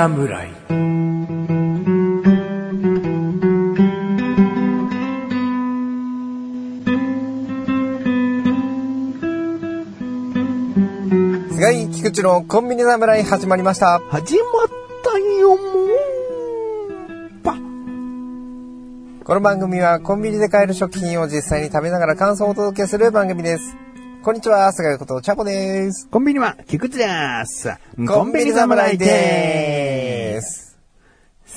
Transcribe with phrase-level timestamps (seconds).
[0.00, 0.48] 侍
[11.50, 14.00] 菅井菊池のコンビニ侍始まりました。
[14.08, 14.68] 始まっ
[15.04, 15.60] たよも
[19.22, 23.76] この番組はコンビニで買える食品を実際に食べながら感想をお届けする番組です。
[24.22, 26.06] こんにちは、菅井ことチャボです。
[26.10, 27.06] コンビニは菊池で
[27.46, 27.70] す
[28.06, 29.89] コンビニ侍です。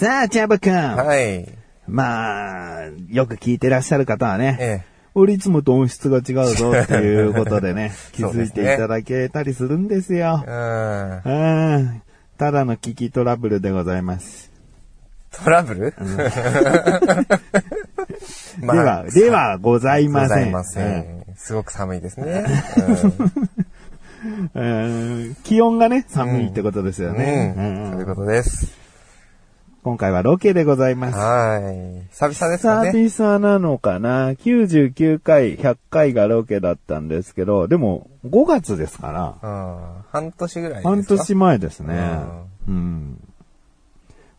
[0.03, 0.73] さあ、チャボくん。
[0.73, 1.47] はい。
[1.87, 4.87] まあ、よく聞いてらっしゃる方はね、ええ。
[5.15, 10.43] 俺いつもと音質が違うぞっていうことでね、 気づいていただけたりするんですよ。
[10.45, 11.21] うん。
[11.23, 12.01] うん。
[12.37, 14.51] ただの聞きトラブルでございます。
[15.31, 15.93] トラブル、
[18.59, 20.27] までは、ではございません。
[20.27, 21.23] ございません。
[21.37, 22.43] すごく寒いですね。
[24.53, 27.17] うんうん気温がね、寒いってことですようん。
[27.17, 27.53] ね。
[27.55, 28.82] うんうんそういうことです。
[29.83, 31.17] 今回はロケでございます。
[31.17, 32.07] はい。
[32.11, 32.91] 久々ですかね。
[32.93, 40.03] 久々なのかな ?99 回、100回がロケだったんですけど、でも5月ですから、うん。
[40.09, 40.89] 半年ぐらいですか？
[40.89, 41.95] 半年前ですね。
[42.67, 43.19] ううん。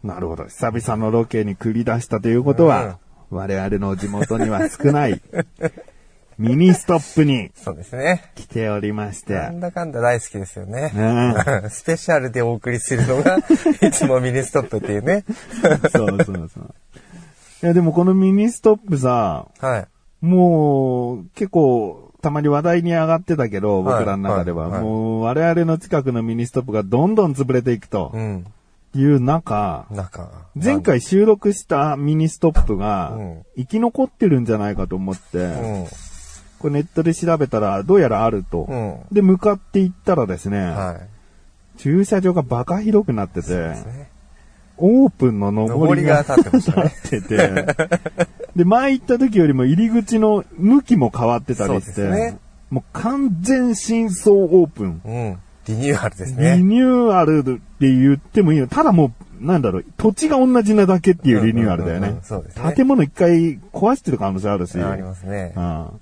[0.03, 0.45] なるほど。
[0.45, 2.99] 久々のロケに繰り出したということは、
[3.31, 5.21] 我々の地元には少ない、
[6.39, 8.31] ミニストップにそうですね。
[8.35, 9.35] 来ておりまして。
[9.35, 10.93] なんだかんだ大好きですよね。
[11.65, 13.39] う スペシャルでお送りするのが、
[13.83, 15.25] いつもミニストップっていうね。
[15.91, 16.75] そうそうそう。
[17.63, 19.87] いや、でもこのミニストップさ、はい。
[20.25, 24.65] もう、結構、たまに話題に上がってたけど、はい僕らの中では。
[24.65, 28.47] はいはいもう、我々の近くのミニストップがどんどん潰れていくとうん。
[28.95, 29.87] いう中。
[30.55, 35.87] 前回収録したミニストップがうん、生き残ってるんじゃないかと思って、うん。
[36.65, 38.63] これネットで調べたら、どうやらあると。
[38.63, 39.01] うん。
[39.13, 41.79] で、向かっていったらですね、はい。
[41.79, 44.09] 駐車場がバカ広くなってて、ね
[44.79, 46.95] オープンの上りが立ってましたね。
[47.05, 47.67] 立ってて、
[48.57, 52.39] で、前行った時よりも入り口の向きも変わってたりして、ね
[52.71, 55.03] もう完全新装オープン。
[55.05, 55.39] うん。
[55.69, 56.57] リニューアルですリね。
[56.63, 57.43] ニューアルっ
[57.79, 58.69] て言ってもいいよ。
[58.69, 62.21] ただもう、なんだろう、土地が同じなだけっていうリニューアルだようんうんうんね。
[62.25, 64.81] そうですね建物一回壊してる可能性あるし。
[64.81, 65.53] ありますね。
[65.55, 66.01] うん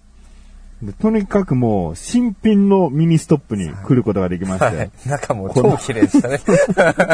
[0.82, 4.91] でとにかくもう、新品のミニストップに来ることができまして、はい。
[5.06, 6.41] 中も超綺麗でしたね。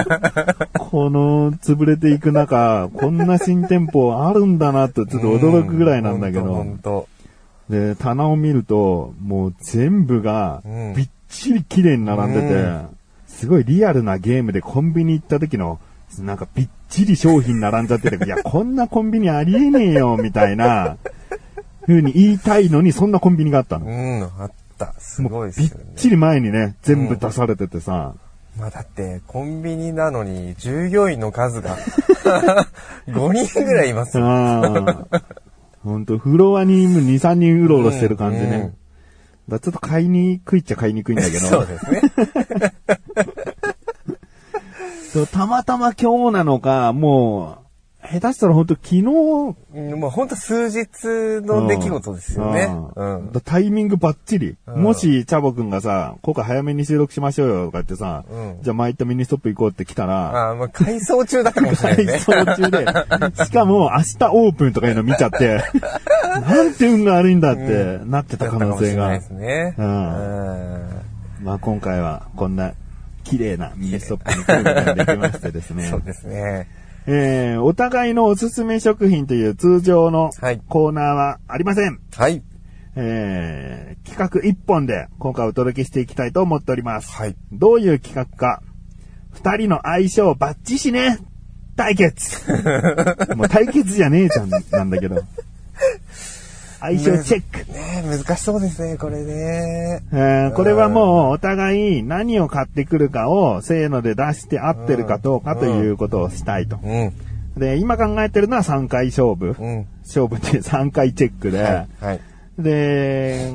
[0.79, 7.07] この潰れていく中、こんな新店舗あるんだなとちょっと驚くぐらいなんだけど、
[7.69, 10.95] で、棚を見ると、もう全部がうん。
[10.95, 12.87] びっちり綺麗に並んでて、うん。
[13.27, 15.79] すごいリアルなゲームでコンビニ行った時の、
[16.21, 20.97] なんかびっちり商品並んじゃってて、いや、こんなコンビニありえねえよ、みたいな、
[21.89, 23.87] 風に言いたいのに、そんなコンビニがあったの。
[23.87, 24.93] うん、あった。
[24.99, 25.93] すごいっすよね。
[25.97, 28.15] ちり前にね、全部出されててさ、
[28.59, 31.77] まあだって、コンビニなのに、従業員の数が、
[33.09, 34.27] 5人ぐらいいますよ。
[35.83, 38.45] ほんと、フロアに2、3人うろうろしてる感じね。
[38.45, 38.75] うんうん
[39.49, 41.39] ちょっと買いにくいっちゃ買いにくいんだけど。
[41.39, 42.03] そうですね。
[45.33, 47.68] たまたま今日なのか、もう、
[48.11, 50.87] 下手したら本当昨日、うんもう本当数日
[51.45, 52.69] の出来事ですよね。
[52.97, 54.57] ううんタイミングバッチリ。
[54.67, 62.19] うんもし、チャボくんがさ、今回早めに収録しましょうよとか言ってさ、うんじゃあ前行ったミニストップ行こうって来たら、ああ、まあ改装中だったかもしれない配ね。
[62.25, 65.63] 送中で、しかも明日オープンとかいうの見ちゃって、
[66.41, 69.75] なんて運が悪いんだってなってた可能性がだったかもしれないで。
[69.75, 69.75] すね。
[69.77, 70.89] ううんん。
[71.43, 72.73] まあ今回はこんな
[73.25, 75.85] 綺麗なミニストップに来ることができましてですね。
[75.91, 76.67] そうですね。
[77.11, 82.01] えー、お互いのおすすめ商品という通常のはいコーナーはありません。
[82.15, 82.43] はい。
[82.97, 87.11] えー、企画一本で今回お届けしていきたいと思っております。
[87.13, 87.37] はい。
[87.51, 88.63] どういう企画か。
[89.31, 91.19] 二人の相性バッチしね。
[91.77, 92.43] 対決。
[93.37, 95.17] もう対決じゃねえじゃん、なんだけど。
[96.81, 97.73] 相性チェック。
[97.73, 100.03] ねえ難しそうですね、これね。
[100.13, 106.79] えーこれはもうお互い何を買ってくるかをせーので出して合ってるかどうかということをしたいと。
[106.83, 107.13] うん。
[107.57, 109.57] で、今考えてるのは3回勝負。
[109.59, 109.87] うん。
[110.05, 111.63] 勝負って3回チェックで。
[111.63, 111.89] はい。
[112.01, 112.21] はい。
[112.59, 113.53] で、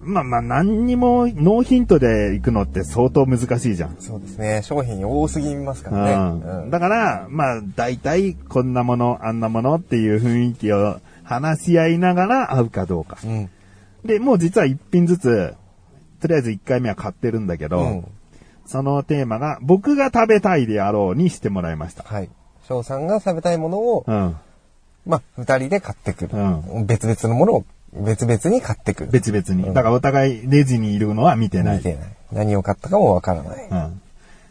[0.00, 3.96] まあまあ何にもノーヒントで行くのって相当難しいじゃん。
[3.98, 4.62] そうですね。
[4.62, 6.12] 商品多すぎますからね。
[6.12, 13.18] うんうんだから、まあ大体こんなもの、あんなものっていう雰囲気を話し合いながら合うかどうか。
[13.24, 13.48] うん。
[14.04, 15.54] で、もう実は1品ずつ、
[16.20, 18.04] とりあえず1回目は買ってるんだけど、うん。
[18.66, 22.02] そのテーマが僕が食べたいであろうにしてもらいました。
[22.02, 22.28] はい。
[22.66, 24.36] 翔さんが食べたいものを、うん。
[25.06, 26.30] まあ、二人で買ってくる。
[26.34, 29.10] う別々のものを別々に買ってくる。
[29.12, 29.68] 別々に。
[29.68, 31.76] うんだからお互いレジにいるのは見てない。
[31.76, 32.16] 見てない。
[32.32, 33.68] 何を買ったかもわからない。
[33.70, 34.00] うん。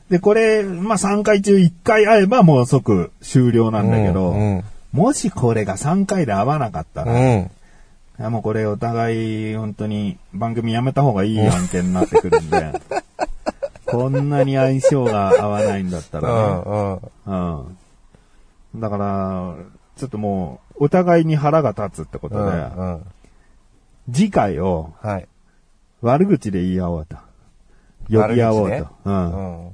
[0.09, 7.51] で、これ、まあ、3回中1回会えばもう即終了なんだけど、うんうんもしこれが3回で会わなかったら、いうん。
[8.17, 12.73] やもうこれお互い本当に番組やめた方がいい案件になってくるんで、
[13.85, 17.59] こんなに相性が合わないんだったうらね、んうん。
[17.61, 18.79] うん。
[18.81, 19.55] だから、
[19.95, 23.05] ちょっともう、お互いに腹が立つってことで、うんうん。
[24.11, 25.27] 次回をはい。
[26.01, 27.17] 悪口で言い合おうと。
[28.09, 28.87] 呼び合おうと。
[29.05, 29.65] うん。
[29.65, 29.71] うん。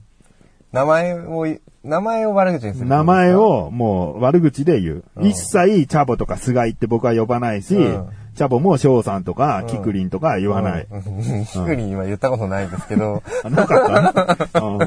[0.72, 1.48] 名前を、
[1.86, 2.86] 名前を悪口にする。
[2.88, 3.36] 名前。
[3.36, 5.04] をもう悪口で言う。
[5.16, 10.88] うん一切チャボとか菅井って僕は呼ばないし、うんチャボも翔さんとかキクリンとか言わない。
[10.92, 11.46] うん。
[11.48, 13.24] キクリンは言ったことないですけど。
[13.46, 14.78] あなかった、うん、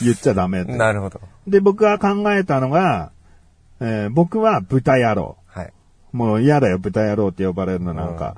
[0.00, 0.74] 言っちゃダメって。
[0.74, 1.20] なるほど。
[1.46, 3.10] で、僕が考えたのが、
[3.80, 5.36] えー僕は豚野郎。
[5.46, 5.72] はい。
[6.12, 8.36] もう嫌だよ、豚野郎って呼ばれるのなんか。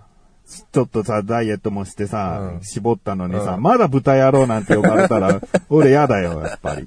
[0.72, 6.86] ちょっとさ、ダイエットもしてさ、うん絞ったのにさ、うんまだ豚野郎なんて呼ばれたら、 俺嫌だよ、やっぱり。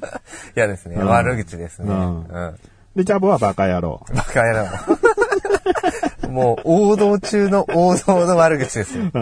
[0.56, 0.96] 嫌ですね。
[0.96, 1.90] うん悪口ですね。
[1.90, 2.56] ううんん。
[2.96, 4.06] で、チャボはバカ野郎。
[4.14, 4.54] バカ野
[6.24, 6.30] 郎。
[6.30, 9.06] もう、王道中の王道の悪口ですよ。
[9.14, 9.22] うん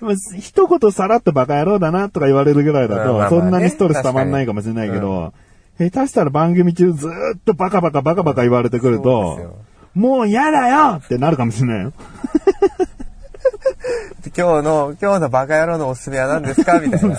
[0.00, 5.34] まあ一言さらっとバカ野郎だなとか言われるぐらいだと、まあまあまあねそんなにストレス溜まんないかもしれないけど、
[5.78, 9.56] 下手したら番組中ずーっとバカバカバカバカ言われてくるそうとですよ、
[9.94, 11.92] もう嫌だよってなるかもしれないよ。
[14.36, 16.78] 今日の、今日のバカ野郎のおすすめは何ですか？
[16.78, 17.16] みたいな。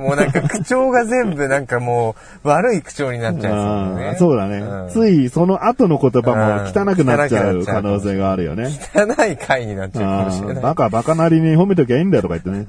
[0.00, 2.14] もうなんか口調が全部なんかも
[2.44, 4.10] う悪い口調になっちゃいそうだあね。
[4.10, 8.70] ーそうだね、んついその後の言葉も汚くなっちゃううん可能性があるよね。
[8.94, 10.62] 汚い回になっちゃうかもしれない。
[10.62, 12.66] バカバカなりに褒めときゃいいんだよとか言ってね。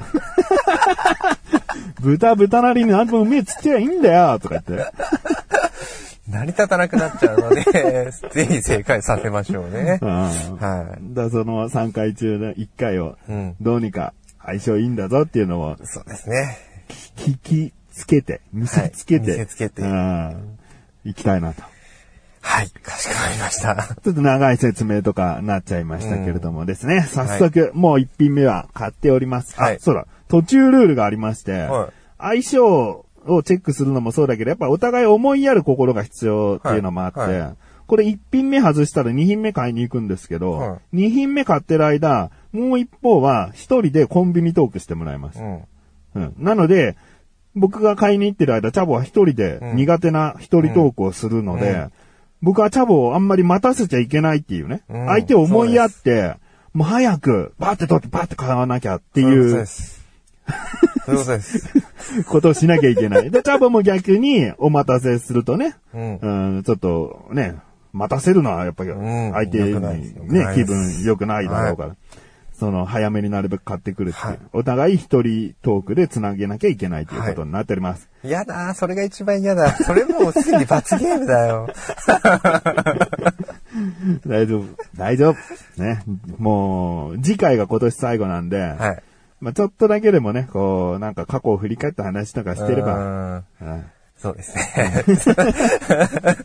[2.01, 4.85] 豚豚なりに何分うめえつってりゃいいんだよとか言って。
[6.29, 7.63] 成り立たなくなっちゃうので、
[8.31, 9.99] ぜひ正解させましょうね。
[10.01, 10.27] うんは
[10.57, 13.17] だからその3回中の1回を。
[13.61, 14.13] どうにか
[14.45, 16.57] 相性いいんだぞっていうのをそうですね。
[17.15, 20.57] 聞きつけて、見せつけて、はい見せつけてうん
[21.05, 21.63] 行きたいなと。
[22.41, 22.69] はい。
[22.69, 23.75] かしこまりました。
[24.03, 29.59] ちょっと長い説明とかなっちゃいましたけれどもですね、早速、もう1品目は買っております。
[29.59, 31.89] はいあ、そうだ、途中ルールがありまして、はい
[32.19, 37.55] 相性をチェックするのもそうだけど、やっぱお互い思いやる心が必要っていうのもあって、はいは
[37.87, 45.45] これ1品目外したら2品目買いに行くんですけど、は2品目買ってる間、もう一方は1人でコンビニトークしてもらいますう。
[45.45, 45.63] ん。
[46.15, 46.35] うん。
[46.37, 46.97] なので、
[47.55, 51.91] 僕が買いに行ってる間、チャボは一人でうん苦手な一人トークをするので、うん
[52.39, 54.83] 僕はチャボをあんまり待たせちゃいけないっていうね。
[54.89, 56.35] うん相手を思いやって、
[56.71, 59.96] もう早く、バーって取ってバーって買わなきゃってそういうこというです。
[61.05, 61.73] そういうことです。
[62.27, 63.31] ことをしなきゃいけない。
[63.31, 66.17] で、チャボも逆にお待たせするとね、うん。
[66.17, 67.55] うん、ちょっとね、
[67.93, 69.73] 待たせるのはやっぱりうん相手に
[70.29, 71.95] ね、気分良くないだろうから。
[72.59, 78.09] その、早めになるべく買ってくるっていう、はいお互い一人トークで繋げなきゃいけないということになっております。
[78.23, 79.75] 嫌だ、それが一番嫌だ。
[79.75, 81.69] それもうすでに罰ゲームだよ。
[84.25, 84.65] 大丈夫。
[84.95, 85.81] 大丈夫。
[85.81, 86.03] ね。
[86.39, 89.03] もう、次回が今年最後なんで、はい。
[89.39, 93.43] まあちょっとだけでもね、こう、なんか過去を振り返った話とかしてれば、
[94.17, 95.05] そうですね。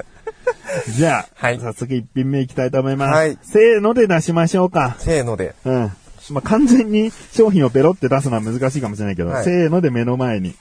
[0.97, 3.11] じゃあ、はい早速一品目いきたいと思います。
[3.15, 4.97] はいせーので出しましょうか。
[4.99, 5.55] せーので。
[5.65, 5.93] うん。
[6.31, 10.55] まあ完全に商品をペロって出すのは難しいかもしれないけど、はいせーので目の前に、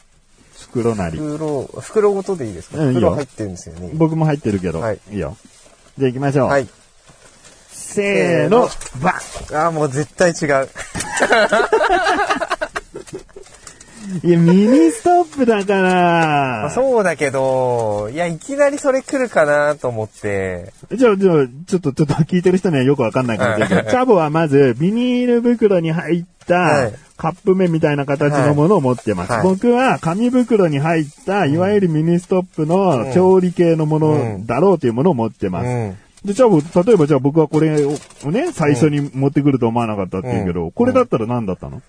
[0.72, 1.18] 袋なり。
[1.18, 2.78] 袋、袋ごとでいいですか？
[2.80, 3.90] うん袋入ってるんですよね。
[3.94, 5.38] 僕も入ってるけど、はいいいよ。
[5.98, 6.48] じゃあ行きましょう。
[6.50, 6.68] はい。
[7.92, 8.70] せーの、
[9.02, 9.20] バ
[9.52, 10.70] ンああ、もう絶対違う。
[14.24, 16.66] いや、ミニストップだからまあ。
[16.66, 20.74] あそうだけど、いや、いきなりそれ来るかなと思って。
[20.92, 29.32] じゃあ、じゃあ、ちょっと、ちょっと聞いてる人にはよくわかんないかもしれないけど、はいチャボはまず、ビニール袋に入ったはい、カップ麺みたいな形のものを持ってます。
[29.32, 35.68] はい僕は、紙袋に入った、いわゆるミニストップの調理系のものだろうというものを持ってます。
[35.68, 35.98] うん。
[36.26, 37.92] で、チャボ、例えばじゃあ僕はこれを
[38.26, 41.82] ね、最初に持ってくると思わなかったって言うけど、これだったら何だったの？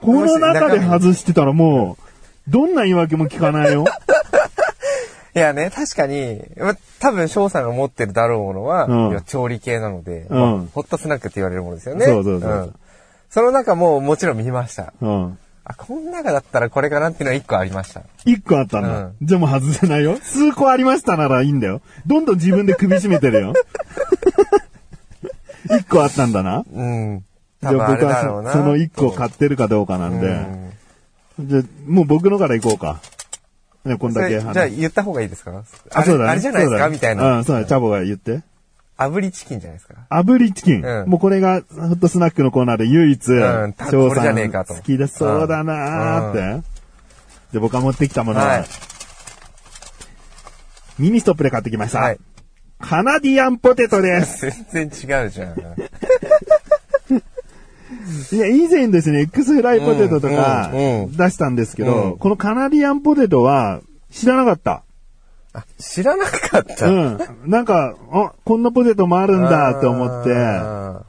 [0.00, 1.96] この中で外してたらも
[2.48, 3.84] う、どんな言い訳も聞かないよ。
[5.34, 9.20] いやね、確かに、ま多分翔さんが持ってるだろうものは、うん。
[9.22, 10.38] 調理系なので、うん。
[10.38, 12.04] まあホットスナックって言われるものですよね。
[12.04, 12.54] そうそうそうう。
[12.54, 12.74] ん。
[13.30, 14.92] その中ももちろん見ました。
[15.00, 15.38] うん。
[15.64, 18.02] あ、この中だったらこれかなっていうのは一個ありました。
[18.24, 18.88] 一個あったんだ。
[18.88, 20.18] うんじゃあもう外せないよ。
[20.22, 21.80] 数個ありましたならいいんだよ。
[22.06, 23.52] どんどん自分で首絞めてるよ。
[25.70, 26.64] 一個あったんだな。
[26.72, 27.24] うん。
[27.60, 28.44] じゃあ僕は。
[28.44, 30.26] そその一個買ってるかどうかなんで。
[30.26, 30.72] うん
[31.40, 33.00] じゃあもう僕のから行こうか。
[33.84, 35.64] ね、こんそだけれじゃあ言った方がいいですか？
[35.92, 36.30] あそうだね。
[36.30, 36.88] あれじゃないですか？
[36.88, 37.38] みたいな。
[37.38, 37.68] うん、そうだね。
[37.68, 38.42] チャボが言って。
[39.08, 39.94] 炙りチキンじゃないですか。
[40.10, 40.84] 炙りチキン。
[40.84, 46.72] うんもうこれがホットスナックのコーナーで唯一、ん多分翔これじゃねえかと好きでそうだなーって。
[47.52, 48.64] で、僕が持ってきたものは、はい。
[50.98, 52.00] ミニストップで買ってきました。
[52.00, 52.18] はい。
[52.80, 54.50] カナディアンポテトです。
[54.72, 55.56] 全然違うじゃん。
[58.32, 63.80] いや、以前ですね、X フライポテトとかうんうんうん出したんですけど、うんこのカナディアンポテトは
[64.10, 64.82] 知らなかった。
[65.54, 66.88] あ、知らなかった。
[66.88, 67.18] うん。
[67.44, 71.02] なんか、あ、こんなポテトもあるんだって思って、あ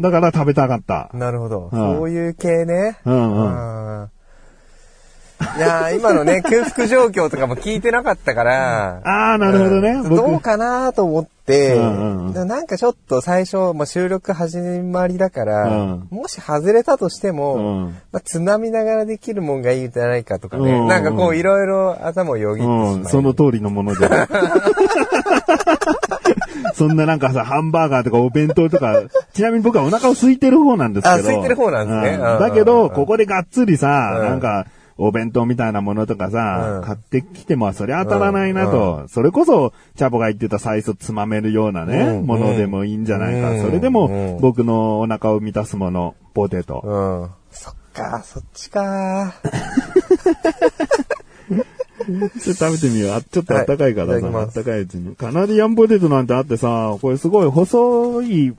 [0.00, 1.16] だから食べたかったー。
[1.16, 1.70] なるほど。
[1.72, 2.98] うんそういう系ね。
[3.04, 4.00] うんうん。
[4.00, 4.10] うん
[5.56, 9.00] いやー今のね、空腹状況とかも聞いてなかったから、
[9.32, 10.02] あー、なるほどね。
[10.02, 16.08] どうかなと思って、うんうんなんかちょっと最初、まあ、収録始まりだから、うん。
[16.10, 17.90] もし外れたとしても、うん。
[18.12, 24.08] まあ、つまみながらできるもんがいいんじゃないかとかね、うんなんかこういろいろ頭をよぎってしまう、うんその通りのもので。
[26.74, 31.14] そんななんかさ、ハンバーガーとかお弁当とか、ちなみに僕はお腹を空いてる方なんですけど。
[31.14, 32.18] あ空いてる方なんですね。
[32.20, 32.32] うん。
[32.32, 32.40] うん。
[32.40, 34.26] だけど、ここでがっつりさ、うん。
[34.26, 43.50] なんか、お弁当みたいなものとかさ、うん買ってきてもそれ当たらないなと、それこそ、チャボが言ってた最初つまめるようなね、うんものでもいいんじゃないか。
[43.50, 46.80] うんそれでうもん、僕のお腹を満たすもの、ポテト。
[46.84, 47.30] うん。
[47.50, 49.34] そっか、そっちか。
[52.04, 53.10] ちょっと食べてみよう。
[53.12, 55.16] あちょっとあったかいからさ、あったかいうちに。
[55.16, 58.54] カナディアンポテトなんてあってさ、これすごい細い、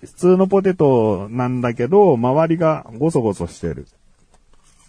[0.00, 3.86] 普通のポテトなんだけど、周りがゴソゴソしてる。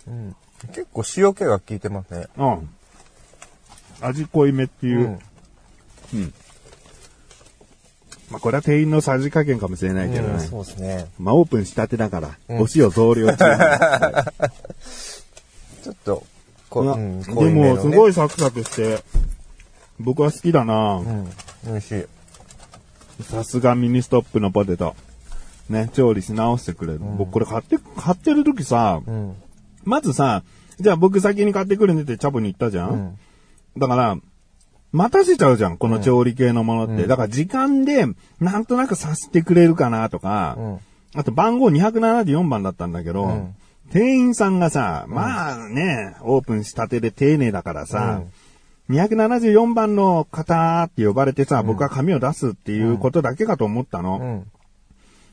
[0.07, 0.35] うん
[0.73, 2.27] 結構塩気が効いてますね。
[2.37, 2.69] うん。
[4.01, 4.99] 味濃いめっていう。
[4.99, 5.19] うん
[6.13, 6.33] うん。
[8.31, 10.33] まあこれは店員のさじ加減かもしれないけどね。
[10.33, 11.07] うんそうですね。
[11.19, 13.37] まあオープンしたてだから、うんお塩増量中。
[15.83, 16.23] ちょっと、
[16.69, 19.01] こうん、でも、すごいサクサクして、
[19.99, 21.29] 僕は好きだなうん、
[21.65, 22.05] 美味しい。
[23.23, 24.95] さすがミニストップのポテト。
[25.69, 26.99] ね、調理し直してくれる。
[26.99, 29.35] 僕これ買って、買ってる時さ、うん。
[29.87, 30.43] まずさ、
[30.79, 33.17] じゃあ僕先に買ってくるねってチャボに言ったじゃん、うん。
[33.77, 34.17] だから、
[34.91, 37.03] 待たせちゃうじゃん、この調理系のものって。
[37.03, 38.05] うんだから時間で、
[38.39, 40.79] なんとなくさせてくれるかなとか、うん。
[41.15, 43.55] あと番号274番だったんだけど、うん
[43.89, 48.21] 店員さんがさ、まあね、オープンしたてで丁寧だからさ、
[48.89, 54.45] 274番の方って呼ばれてさ、僕は紙を出すっていうことだけかと思ったの。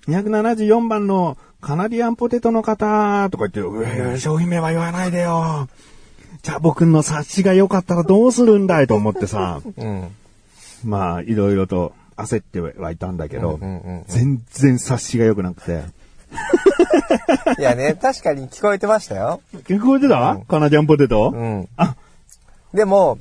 [0.08, 0.14] うん。
[0.14, 3.82] 274番のカナディアンポテトの方とか言って、う
[4.14, 5.66] え商品名は言わないでよ。
[6.42, 10.08] チャボくんの察しが良かったらどうするんだいと思ってさ、うん。
[10.84, 15.84] まあ、いろいろと焦ってはいたんだけど、うんうんうん全然察しが良くなくて。
[17.58, 19.40] いやね、確かに聞こえてましたよ。
[19.66, 21.68] 聞こえてた、カナディアンポテト、うん。
[21.78, 21.96] あ、
[22.74, 23.18] でも、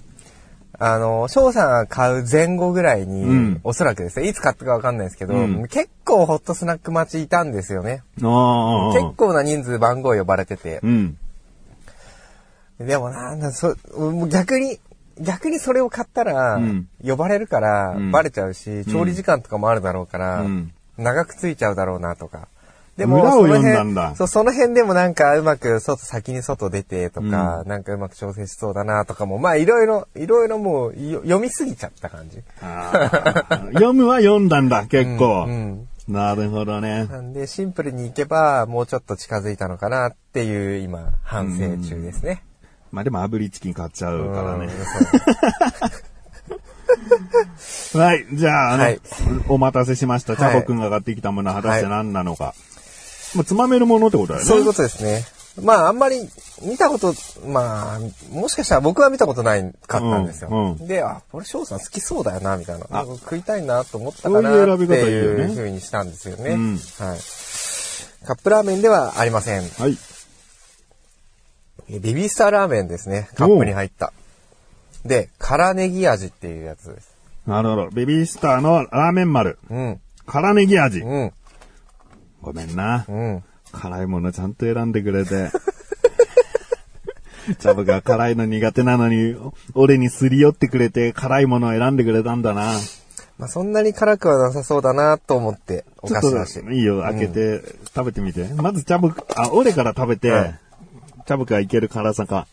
[0.85, 8.03] あの、翔さんが買う前後ぐらいに、うんおそらくですね、いつ買ったかわかんないですけど、うん結構ホットスナック待ちいたんですよね。
[8.17, 8.23] 結
[9.15, 10.81] 構な人数番号呼ばれてて。
[10.83, 11.17] うん。
[12.79, 14.77] でもなんだ、そ、もう逆に、
[15.21, 22.49] 逆にそれを買ったら、うん呼ばれるからうんバレちゃうし、調理時間とかもあるだろうから、うん長くついちゃうだろうなとか。
[22.97, 32.43] で裏をその読んだんだ辺、そう、その辺でもなんかうまく外、先に外出てとか、なんかうまく調整しそうだなとかも、まあいろいろ、いろいろもうよ読みすぎちゃった感じ。
[33.73, 35.45] 読むは読んだんだ、結構。
[35.47, 35.87] うん。
[36.07, 37.05] なるほどね。
[37.05, 42.43] なんでシンプルにいけば、もうちょっと近づいたのかなっていう今、反省中ですね。
[42.91, 44.67] まあでも炙りチキン買っちゃうからね
[47.95, 48.25] はい。
[48.33, 48.99] じゃあ、あの、はい
[49.47, 50.35] お待たせしました。
[50.35, 52.53] チャボくんが買ってきたものは果たして何なのか。
[53.35, 54.49] まあ、つまめるものってことだよね。
[54.49, 55.25] そういうことですね。
[55.61, 56.17] まあ、あんまり
[56.63, 57.13] 見たこと、
[57.47, 57.99] まあ、
[58.31, 60.49] もしかしたら僕は見たことないかったんですよ。
[60.51, 62.87] うんうんで、あ、これ翔さん好きそうだよな、みたいな。
[62.89, 66.51] あ食いたいなと思ったかなそういう選びって方いうふうにしたんですよね。
[66.51, 67.19] うんはい。
[68.25, 69.61] カップラーメンではありません。
[69.61, 69.97] はい。
[71.89, 73.29] ビースターラーメンですね。
[73.35, 74.13] カップに入った。
[75.05, 77.13] で、辛ネギ味っていうやつです。
[77.45, 77.89] なるほど。
[77.89, 79.59] ベビースターのラーメン丸。
[79.69, 80.01] うん。
[80.25, 80.99] 辛ネギ味。
[80.99, 81.33] うん。
[82.43, 83.05] ごめんな。
[83.07, 83.43] うん。
[83.71, 85.49] 辛いものちゃんと選んでくれて。
[87.59, 89.35] チャボが辛いの苦手なのに、
[89.73, 92.73] 俺にすり寄ってくれて辛いものを選んでくれたんだな。
[93.37, 96.61] まあ、そんなに辛くはなさそうだなと思って、お菓子だし。
[96.63, 97.61] といいよ、開けて
[97.95, 98.53] 食べてみて。
[98.53, 100.59] まずチャボく、あ、俺から食べて、はい
[101.25, 102.47] チャボくがいける辛さか。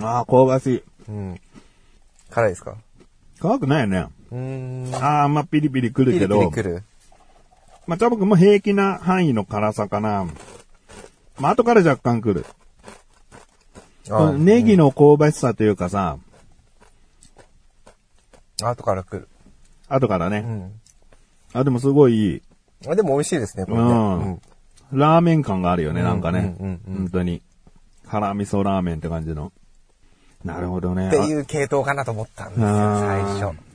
[0.00, 0.82] ああ、香ばしい。
[1.08, 1.40] うん。
[2.30, 2.76] 辛いですか？
[3.40, 4.06] 辛くないよね。
[4.30, 4.94] うーん。
[4.94, 6.40] ああ、まあ、ピリピリくるピリけど。
[6.40, 6.82] ピリくる。
[7.86, 10.26] まあ、チャボくんも平気な範囲の辛さかな。
[11.38, 12.46] まあ、後から若干くる。
[14.08, 16.18] あネギの香ばしさというかさ、
[18.62, 19.28] 後から来る。
[19.88, 20.38] 後からね。
[20.38, 20.80] うん。
[21.52, 22.42] あ、でもすごいいい。
[22.88, 23.82] あでも美味しいですね、これね。
[23.82, 24.40] うん
[24.92, 26.54] ラーメン感があるよね、うんなんかね。
[26.60, 27.42] うんうんうん本当に。
[28.06, 29.52] 辛味噌ラーメンって感じの。
[30.44, 31.08] なるほどね。
[31.08, 33.65] っていう系統かなと思ったんですよ、あ最ー初。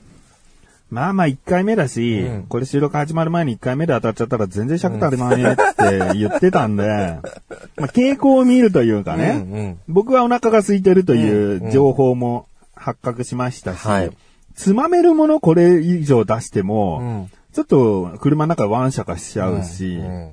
[0.92, 6.82] まあまあ1回目だし、うんこれ収録始まる前に1回目で当たっちゃったら全然尺足りないねって言ってたんで、
[7.78, 14.10] まあ傾向を見るというかね、うんうん僕はお腹が空いてるという情報も発覚しましたし、はい
[14.54, 20.28] つまめるものこれ以上出しても、うんちょっと車の中ワンシャカしちゃうし、うん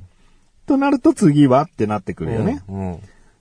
[0.67, 2.61] となると次はってなってくるよね。
[2.67, 2.99] うんうん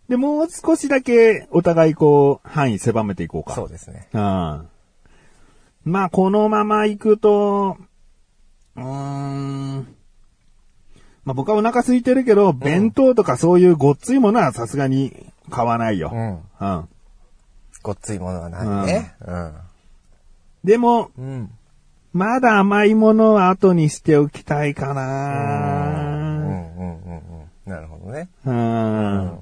[0.09, 3.55] で、もう少しだけお互いこう、範囲狭めていこうか。
[3.55, 4.09] そうですね。
[4.15, 4.69] うん。
[5.89, 7.79] まあ、このまま行くと、
[8.77, 9.95] うーん。
[11.25, 16.11] まあ僕はお腹空いてるけど、弁当とかそういうごっついものはさすがに買わないよ。
[16.13, 16.39] うん。
[16.61, 16.89] うん。
[17.83, 19.15] ごっついものはないね。
[19.27, 19.55] うん。
[20.63, 21.51] でも、うん。
[22.13, 24.93] まだ甘いものは後にしておきたいかうん。
[24.93, 25.05] うな。
[25.05, 26.77] ん。
[26.77, 26.99] うん。
[27.67, 27.71] うん。
[27.71, 28.29] なるほどね。
[28.45, 29.39] うん。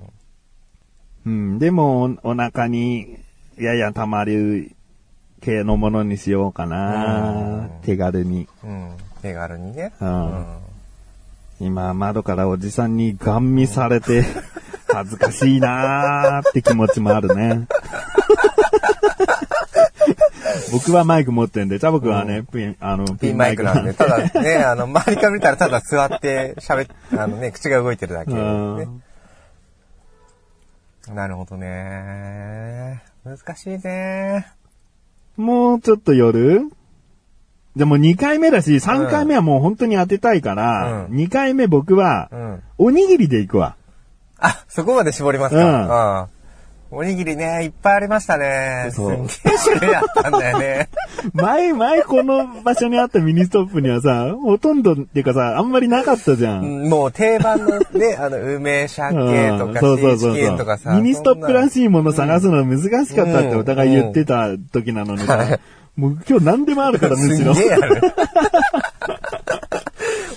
[1.26, 1.58] うん。
[1.58, 3.18] でも、おお腹に
[3.58, 4.75] やや溜まる
[5.40, 7.68] 系のものにしようかな。
[7.82, 8.48] 手軽に。
[8.64, 8.90] うん。
[9.22, 9.92] 手軽にね。
[10.00, 10.66] うん
[11.58, 14.24] 今、窓からおじさんにガン見されて、
[14.92, 17.66] 恥ずかしいなーって気持ちもあるね。
[20.72, 28.40] 僕はマイク持ってんで、チャボくんはね、ピン、あの、ピンマイクなんで、ただね、 あの、周りから見たらただ座って喋っ、あのね、口が動いてるだけね。
[28.40, 29.02] ん
[31.14, 33.02] なるほどね。
[33.24, 34.46] 難しいね。
[35.36, 36.70] もうちょっと夜？
[37.76, 42.62] でも2回目だし、3回目はもう本当に当てたいから、うん2回目僕はう、ん。
[42.78, 43.76] おにぎりで行くわ。
[44.38, 46.26] あ、そこまで絞りますか。
[46.26, 46.35] うん。
[46.88, 48.90] おにぎりね、いっぱいありましたね。
[48.92, 49.26] すんげえ
[49.64, 50.88] 種類あったんだよね。
[51.34, 56.64] 前、前この場所にあったミニストップにはさ、ほとんどっていうかさ、あんまりなかったじゃん。
[56.64, 59.10] うんもう定番のね、あの、梅鮭
[59.58, 60.94] とか、シそうそうそうそうーチキンとかさ。
[60.94, 61.70] ミニストップらい。
[61.70, 65.58] しいもの探すの難しかったってお互い言ってた時なのにさ、
[65.96, 67.54] もう今日何でもあるからむしろ。
[67.54, 68.00] すげえある。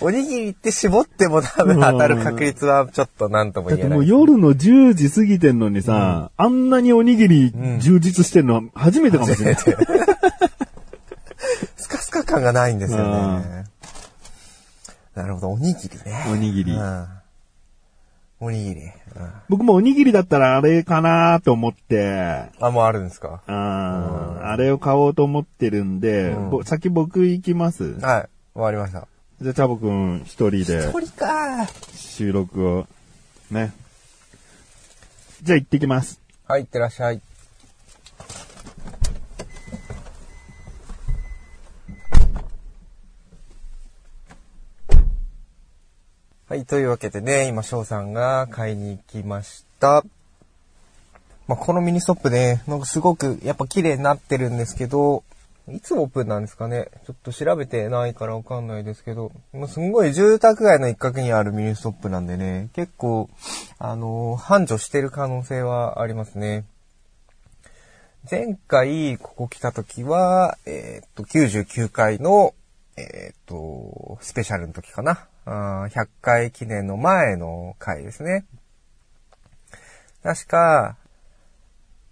[0.01, 4.19] おにぎりって絞っても多分当たる確率はちょっとなんともだってもう言えない。
[4.19, 9.55] 夜の10時過ぎてんのにさ、あんなにおにぎり充実してんのは初めてかもしれない。
[11.75, 12.99] スカスカ感がないんですよ
[13.39, 13.65] ね。
[15.15, 16.25] なるほど、おにぎりね。
[16.31, 16.71] おにぎり。
[16.71, 17.07] うん。
[18.39, 18.81] おにぎり。
[18.81, 18.89] うん
[19.49, 23.41] 僕もおにぎりだったらあれかなと思って、あ、もうあるんですか？
[23.47, 27.99] ああれを買おうと思ってるんで、うんぼ先僕行きます。
[27.99, 28.29] はい。
[28.57, 29.07] わかりました。
[29.41, 32.87] じゃあ、チャボくん一人で鳥か収録を、
[33.49, 33.71] ね。
[35.41, 36.19] じゃあ行ってきます。
[36.45, 37.21] はい、いってらっしゃい。
[46.49, 50.03] はい、というわけでね、今、翔さんが買いに行きました。
[51.47, 55.23] まあ、このミニストップね、なんかすごくやっぱ綺麗になってるんですけど、
[55.71, 63.29] いつオープンなんですかねちょっと調べてないからわかんないですけど、もうすんごい住宅街の一角にあるミニストップなんでね、結構、
[63.77, 66.65] あのー繁盛してる可能性はありますね。
[68.29, 72.53] 前回ここ来た時は、えーっと、99回の、
[72.97, 75.27] えーっと、スペシャルの時かな。
[75.45, 78.45] あ100回記念の前の回ですね。
[80.21, 80.97] 確か、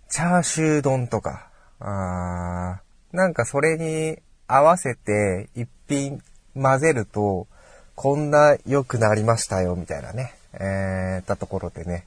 [0.10, 2.87] チャーシュー丼とか、あー
[3.18, 6.22] なんかそれに合わせて一品
[6.54, 7.48] 混ぜると、
[7.96, 10.36] こんな良くなりましたよ、みたいなね。
[10.54, 12.06] えー、たところでね、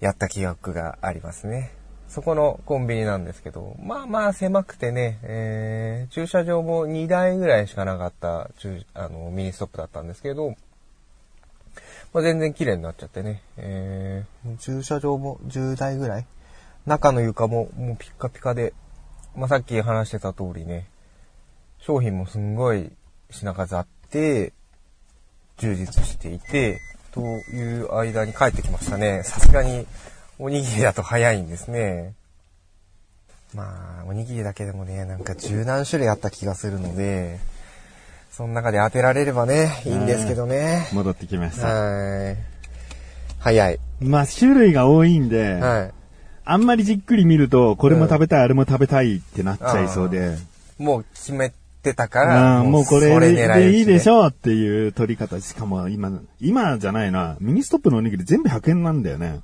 [0.00, 1.70] やった記憶がありますね。
[2.08, 8.50] そこのコンビニなんですけど、まあまあ狭くてね、えー、駐車場も2台ぐらいしかなかった
[8.94, 10.56] あのミニストップだったんですけど、
[12.14, 16.26] まあ、全然綺麗になっちゃってね、えー、駐車場も10台ぐらい？
[16.86, 18.72] 中の床ももうピッカピカで、
[19.36, 20.86] まあ、さっき話してた通りね、
[21.78, 22.92] 商品もすんごい
[23.30, 24.52] 品数あって、
[25.58, 26.80] 充実していて、
[27.12, 29.22] という間に帰ってきましたね。
[29.24, 29.86] さすがに
[30.38, 32.14] おにぎりだと早いんですね。
[33.54, 37.38] まあ、おにぎりだけでもね、なんか十何種類あった気がするので、
[38.30, 40.88] その中で当てられればね、いいんですけどね。
[40.92, 41.66] 戻ってきました。
[41.66, 42.36] はい。
[43.38, 43.78] 早い。
[44.00, 45.92] まあ、種類が多いんで、はい。
[46.44, 50.36] あんまりじっくり見ると、これも食べたい、あれも食べたいってなっちゃいそうで、
[50.78, 51.52] もう決め
[51.82, 55.40] てたかあら、あもうこれそでいいでしょうっていう取り方。
[55.40, 59.40] しかも今、今じゃないな、ミニストップのおにぎり全部100円なんだよね。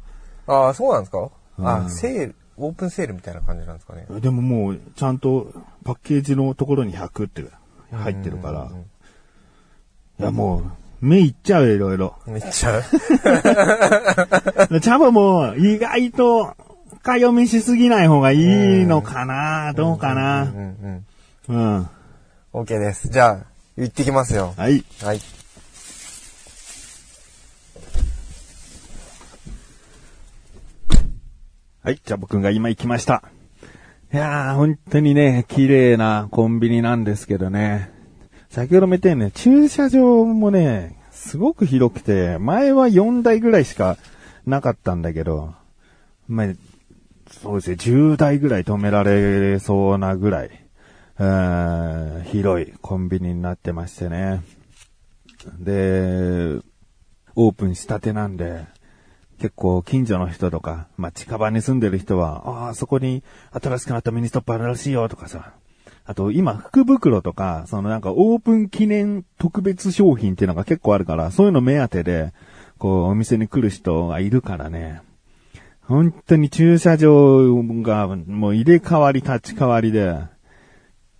[0.46, 1.28] ああ、そうなんですか？
[1.58, 4.06] うんあ、セール、オープンセールみたいな感じなんですかね。
[4.20, 5.52] でももう、ちゃんと
[5.84, 7.44] パッケージのところに100って
[7.92, 8.70] 入ってるから。
[10.20, 10.64] いやもう、
[11.00, 12.14] 目いっちゃうよ、いろいろ。
[12.26, 12.82] めっちゃ。
[12.82, 16.56] チャボも意外と、
[17.08, 18.36] 深読みしすぎない方がい
[18.82, 20.42] いのかな、どうかうんな？
[20.42, 21.06] うん
[21.48, 21.56] うん。
[21.56, 21.88] うん。
[22.52, 23.08] OK です。
[23.08, 23.46] じゃあ、
[23.78, 24.52] 行ってきますよ。
[24.58, 24.84] はい。
[25.02, 25.20] はい。
[31.82, 33.22] はい、チャボくんが今行きました。
[34.12, 37.90] いやー、本当にね、綺麗なコンビニなんですけどね。
[38.50, 43.96] 先ほども言ったようにね、駐車場もね、すごく広くて、前は4台ぐらいしか
[44.44, 45.54] なかったんだけど、
[46.28, 46.46] まあ、
[47.30, 50.50] そうですね、10台ぐらい止められそうなぐらい、
[51.18, 54.42] うー広いコンビニになってましてね。
[55.58, 56.60] で、
[57.36, 58.66] オープンしたてなんで、
[59.38, 65.52] 結構近所の人とか、まあ、近場に住んでる人は、ああ、そこに新しくなったミニストップあるらしいよとかさ。
[66.04, 72.32] あと、今、福袋とか、そのなんかオープン記念特別商品っていうのが結構あるから、そういうの目当てで、
[72.78, 75.02] こう、お店に来る人がいるからね。
[75.88, 80.18] 本当に駐車場がもう入れ替わり立ち替わりで、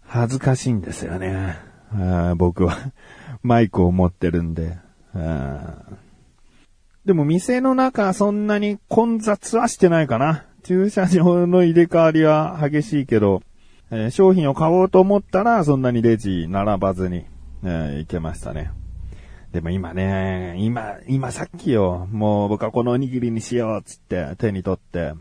[0.03, 1.57] 恥ずかしいんですよね。
[1.91, 2.77] あ僕は。
[3.43, 4.77] マイクを持ってるんで。
[5.15, 5.85] あ
[7.07, 10.45] でも店の中そんなに混雑はしてないかな。
[10.65, 13.41] 駐車場の入れ替わりは激しいけど、
[13.91, 17.25] えー商品を買おうと思ったらそんなにレジ並ばずに、
[17.65, 18.71] えー行けましたね。
[19.53, 25.15] でも今ね、今、今さっきよ、もう僕はこのおにぎりにしようっつって手に取って、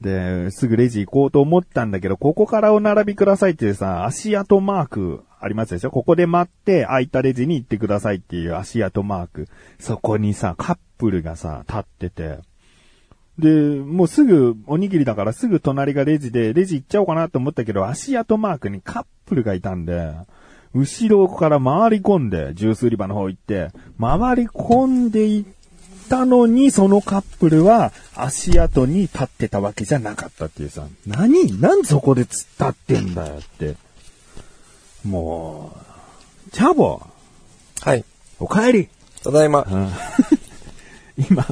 [0.00, 5.90] で、すぐレジ行こうと思ったんだけど、ここからお並びくださいっていうさ、足跡マークありますでしょ？
[5.90, 9.48] ここで待って空いたレジに行ってくださいっていう足跡マーク。
[9.78, 12.38] そこにさ、カップルがさ、立ってて、
[13.38, 20.12] で、もうすぐ、おにぎりだからすぐ隣がレジで、レジ行っちゃおうかなと思ったけど、足跡マークにカップルがいたんで、
[20.74, 25.44] 後ろから回り込んで、ジュース売り場の方行って、回り込んでいっ
[26.08, 31.60] たのに、そのカップルは足跡に立ってたわけじゃなかったっていうさ、何？
[31.60, 33.76] なんでそこで突っ立ってんだよって。
[35.04, 35.76] も
[36.48, 37.00] う、チャボ、
[37.80, 38.04] はい。
[38.40, 38.88] お帰り。
[39.22, 39.66] ただいま。
[39.70, 39.88] うん
[41.16, 41.46] 今、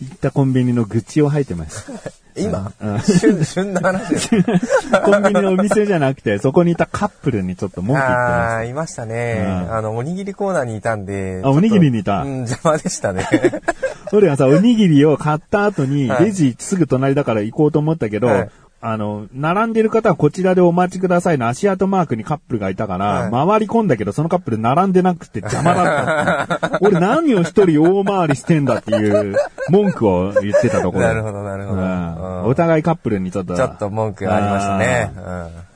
[0.00, 1.90] 行ったコンビニの愚痴を吐いてます。
[2.36, 4.30] 今うん旬、旬な話です。
[5.04, 9.44] コンビニのお店じゃなくて、そこにいたカップルにちょっと文句言ってあまあ、いましたね。
[9.46, 11.40] うんあの、おにぎりコーナーにいたんで。
[11.44, 13.22] あおにぎりにいたうん、邪魔でしたね。
[13.22, 13.62] す。
[14.16, 18.48] 俺がさ、おにぎりを買った後に、はいレジすぐ隣だから行こうと思ったけど、はい
[18.86, 26.78] あの、並んでる方はこちらでお待ちくださいの足跡マークにカップルがいたから、はい回り込んだけど、そのカップル並んでなくて邪魔だった。
[26.84, 29.36] 俺何を一人大回りしてんだっていう
[29.70, 31.06] 文句を言ってたところ。
[31.06, 31.80] なるほど、なるほど。
[31.80, 33.56] うんうんお互いカップルにちょっと。
[33.56, 35.12] ちょっと文句がありましたね。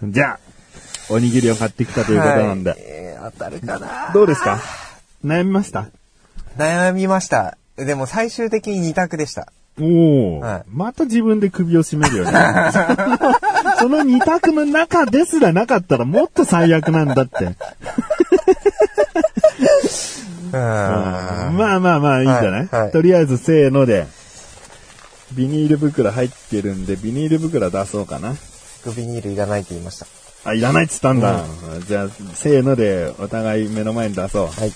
[0.02, 0.38] うんじゃあ、
[1.08, 2.70] おにぎりを買ってきたということなんで。
[2.70, 4.58] はいえー当たるかなどうですか？
[5.24, 5.86] 悩みました？
[6.56, 7.56] 悩みました。
[7.76, 9.48] でも最終的に2択でした。
[9.80, 12.32] おお、はいまた自分で首を絞めるよね。
[13.78, 17.44] その二択の中ですらなかったらもっと最悪なんだって。
[20.48, 20.52] うん。
[20.52, 24.06] まあまあまあいいんじゃない、はいはいとりあえずせーので、
[25.32, 28.34] ビニール袋入ってるんで、ビニール袋出そうかな。
[28.96, 30.06] ビニールいらないって言いました。
[30.44, 31.44] あ、いらないっつったんだ。
[31.86, 34.46] じゃあ、せーのでお互い目の前に出そう。
[34.46, 34.72] はい。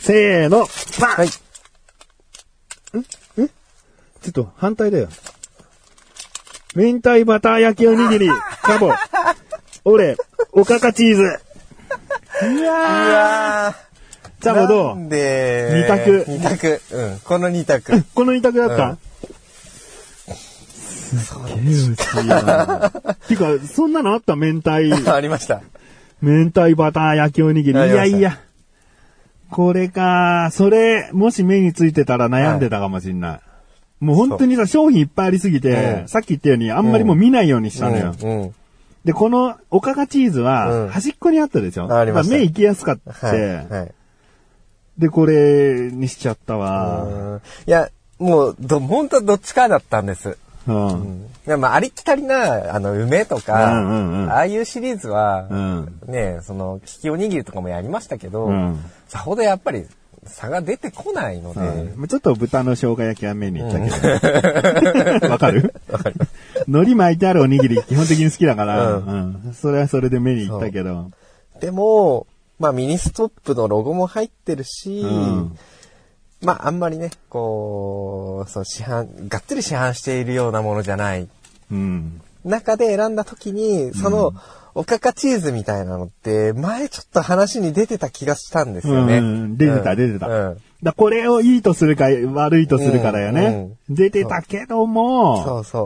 [0.00, 0.66] せーの、
[0.98, 1.28] パン、はい。
[1.30, 3.44] ちょ
[4.28, 5.08] っと反対だよ。
[6.74, 8.30] 明太バター焼きおにぎり、
[8.62, 8.92] カボ、
[9.84, 10.16] 俺、
[10.52, 11.22] おかかチーズ。
[12.42, 16.80] いいややー、チャボどなうんで、二択二択。
[16.92, 17.18] うん。
[17.20, 18.04] この二択。
[18.14, 18.98] この二択だった、うん
[21.10, 22.92] すっげえ美味しいな。
[23.26, 24.36] てか、そんなのあった？
[24.36, 24.70] 明太、
[25.12, 25.60] ありました。
[26.22, 27.78] 明太バター焼きおにぎり。
[27.78, 28.38] いやいや。
[29.50, 33.40] これか、それ、もし目についてたら悩んでたかもしんない。
[34.00, 38.14] もう本当にさ、商品いっぱいありすぎて、うんさっき言ったようにあんまりもう見ないようにしたのよ。
[38.22, 38.42] うん。
[38.42, 38.54] うん
[39.04, 43.54] で、このおかかチーズうんは、端っこにあったでしょ、ありました目行きやすかった、はい。
[43.66, 43.94] はい。
[44.98, 47.04] で、これにしちゃったわ。
[47.04, 50.36] うんいや、もう、ど、本当どっちかだったんです。
[50.68, 51.28] うん。
[51.46, 51.60] うん。
[51.60, 55.98] まあ、ありきたりな、あの、梅とか、うんうんうんああいうシリーズは、うん。
[56.06, 59.86] ね、その、利きおにぎりとかもやりましたけど、うんさほどやっぱり
[60.24, 65.26] 差が出てこないので、うんちょっと豚の生姜焼きは目にいったけど。
[65.28, 65.74] わ、かる？
[66.68, 69.54] 海苔巻いてあるおにぎり基本的に好きだから、ううん。
[69.54, 71.10] それはそれで目にいったけど。
[71.60, 72.28] でも、
[72.60, 75.58] まあミニストップのロゴも入ってるし、うん。
[76.42, 81.28] まあ、あんまりね、こう、そう、市販、がっつり市販しているようなものじゃない。
[81.70, 82.22] うん。
[82.44, 84.32] 中で選んだ時に、その、
[84.74, 89.18] おかかチーズみたいなのって、前ちょっと話に出てた気がしたんですよね。
[89.18, 90.58] うん出てたうん出てたうん。
[90.82, 93.70] だこれをいいとするか悪いとするかだよね。
[93.88, 95.80] 出てたけども、そうそ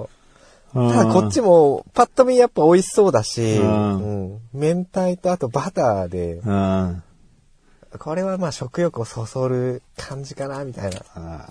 [0.74, 0.80] う。
[0.80, 4.38] うんただこっちも、パッと見やっぱ美味しそうだし、ううんん。
[4.52, 7.02] 明太とあとバターで、うん。
[7.96, 11.48] これはまあ食欲をそそる感じかな、みたいな。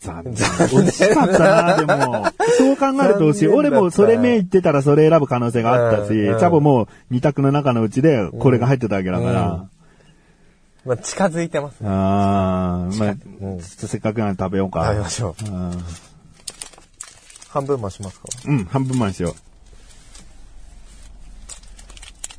[0.00, 0.34] 残念。
[0.34, 2.26] 美味しかったな、でも。
[2.58, 3.48] そう考えると美味しい。
[3.48, 9.68] 俺もそれ目言ってたらそれ選ぶ可能性があったし、チうんうんャボも二択の中のうちでこれが入ってたわけだから。
[10.84, 11.88] まあ近づいてますね。
[11.88, 14.84] あーまあ、うんちょっとせっかくなんで食べようか。
[14.84, 15.44] 食べましょう。
[15.44, 15.72] うん
[17.48, 18.28] 半分増しますか？
[18.46, 19.34] うん、半分まにしよう。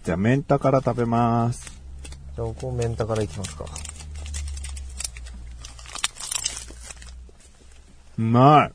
[0.03, 1.71] じゃあ、メンタから食べます。
[2.35, 3.65] じゃあ、こう、メンタからいきますか。
[8.17, 8.71] うまい。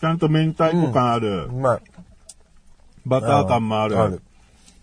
[0.00, 1.44] ちゃんと明太子感ある。
[1.44, 1.80] うまい。
[3.06, 3.98] バター感もある。
[3.98, 4.22] ある。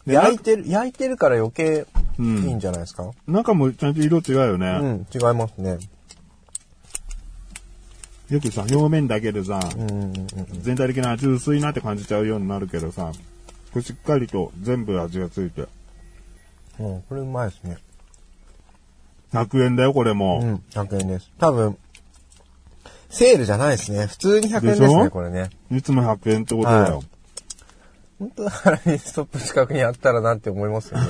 [0.05, 1.85] で焼いてる、焼いてるから余計
[2.19, 4.79] いうんいんじゃないですか、中もちゃんと色違うよね。
[4.81, 5.77] うん、違いますね。
[8.29, 10.27] よくさ、表面だけでさ、うん、うん、うん。
[10.61, 13.11] 全体的な味薄いなって感じちゃうようになるけどさ、
[13.71, 15.67] これしっかりと全部味がついて。
[16.79, 17.77] うん、これうまいですね。
[19.33, 20.39] 100円だよ、これも。
[20.41, 21.31] うん、100円です。
[21.39, 21.77] 多分、
[23.13, 24.07] セールじゃないですね。
[24.07, 25.49] 普通に100円ですね、これね。
[25.71, 26.97] いつも100円ってことだよ。
[26.97, 27.05] はい
[28.19, 28.51] 本当だ。
[28.51, 31.07] からミニストップ近くにあったらなって思いますよね。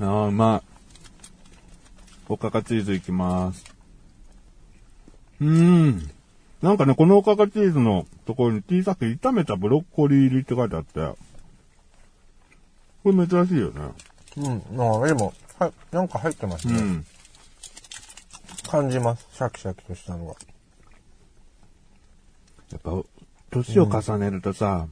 [0.00, 0.68] ああ、うまい。
[2.28, 3.64] おかかチーズいきます。
[5.40, 6.10] うーん。
[6.62, 11.18] なんかね、このおかかチーズのところに小さく炒めたブロッコリー入りって書いてあって、
[13.02, 13.80] これ珍しいよね。
[14.36, 16.74] うん、まあでも、はい、なんか入ってますね。
[16.78, 17.06] うん。
[18.70, 19.26] 感じます。
[19.34, 20.34] シャキシャキとしたのが。
[22.70, 22.92] やっぱ、
[23.50, 24.86] 年を重ねるとさ、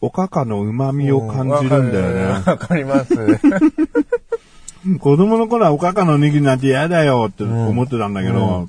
[0.00, 2.24] おかかの旨味を感じるんだよね。
[2.46, 3.14] わかります。
[5.00, 8.68] 子供の頃はおかかのおにぎりなんて嫌だよって思ってたんだけど、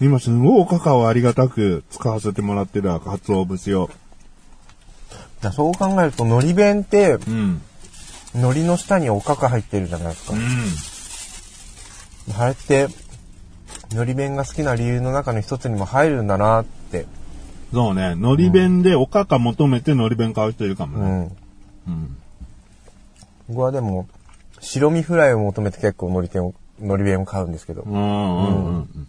[0.00, 3.90] 今すごいおかかをありがたく使わせてもらってるわ、鰹節を。
[5.40, 7.62] だそう考えると、海苔弁って、うん。
[8.34, 10.36] 海苔の下におかか入ってるじゃないですかう。
[10.36, 10.40] ん。
[12.40, 12.88] あれって、
[13.92, 17.06] 海苔弁が好きな理由の中の一つにも入るんだなって。
[17.72, 18.12] そうね。
[18.16, 21.10] 海苔弁でおかか求めて海苔弁買う人いるかうもね。
[21.10, 21.36] ん。
[21.88, 22.16] うん。
[23.48, 24.08] 僕はでも、
[24.60, 27.82] 白身フライを求めて結構海苔弁を、海苔弁を買うんですけど。
[27.82, 29.08] うんうんうんうん。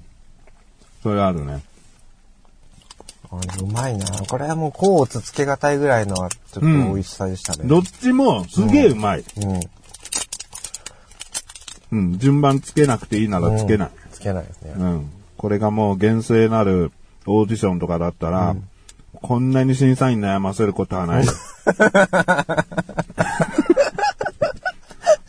[1.01, 1.61] それあるね。
[3.29, 7.63] あうまいなこれはもう甲をつつけがたいぐらいのちょっと美味しさでしたね。
[7.65, 9.23] どっちもすげえうまい。
[11.91, 11.99] うん。
[11.99, 12.19] うん。
[12.19, 13.89] 順番つけなくていいならつけない。
[13.89, 14.73] つけないですね。
[14.77, 15.11] うん。
[15.37, 16.91] これがもう厳正なる
[17.25, 18.55] オーディションとかだったら、
[19.13, 21.31] こんなに審査員悩ませることはないよ。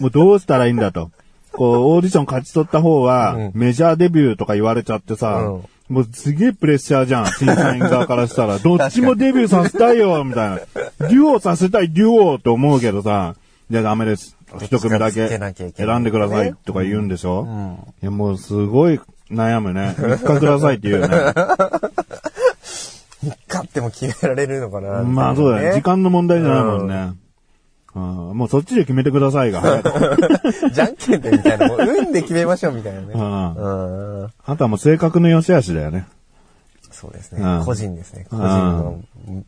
[0.01, 1.11] もうどうしたらいいんだと。
[1.53, 8.59] こう、オーディション勝ち取った方は、うんメジャーデビューとか言われちゃってさ、うんもうすげえプレッシャーじゃん、審査員側からしたら。
[8.65, 10.57] どっちもデビューさせたいよ、みたいな。
[10.57, 13.35] デュオさせたい、デュオって思うけどさ、
[13.71, 14.35] いや、ダメです。
[14.61, 17.79] 一組だけ選んでくださいとか言うんでしょ、うん。
[18.03, 19.95] いや、もうすごい悩むね。
[19.99, 21.17] 3日くださいって言うよね。
[23.25, 25.03] 3日っても決められるのかな？
[25.03, 25.75] まあそうだよ。
[25.75, 27.13] 時間の問題じゃないもんね。
[27.97, 29.63] あーもうそっちで決めてくださいが。
[30.73, 31.69] じゃんけんでみたいな。
[31.69, 33.07] もう運で決めましょうみたいなね。
[33.15, 34.31] うんうん。
[34.45, 36.07] あとはもう性格の良し悪しだよね。
[36.95, 37.65] そうですねうん。
[37.65, 38.27] 個人ですね。
[38.31, 39.03] 個うん人の、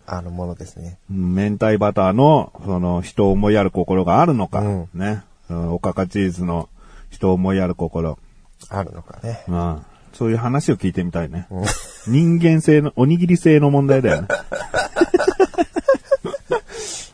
[0.06, 0.98] あの、ものですね。
[1.11, 4.61] うん明太バターの、その、人を思いやる心があるのか。
[4.61, 5.22] うんね。
[5.48, 6.68] うんおかかチーズの
[7.11, 8.18] 人を思いやる心。
[8.68, 9.44] あるのかね。
[9.48, 11.46] うんそういう話を聞いてみたいね。
[12.06, 14.28] 人間性の、おにぎり性の問題だよね。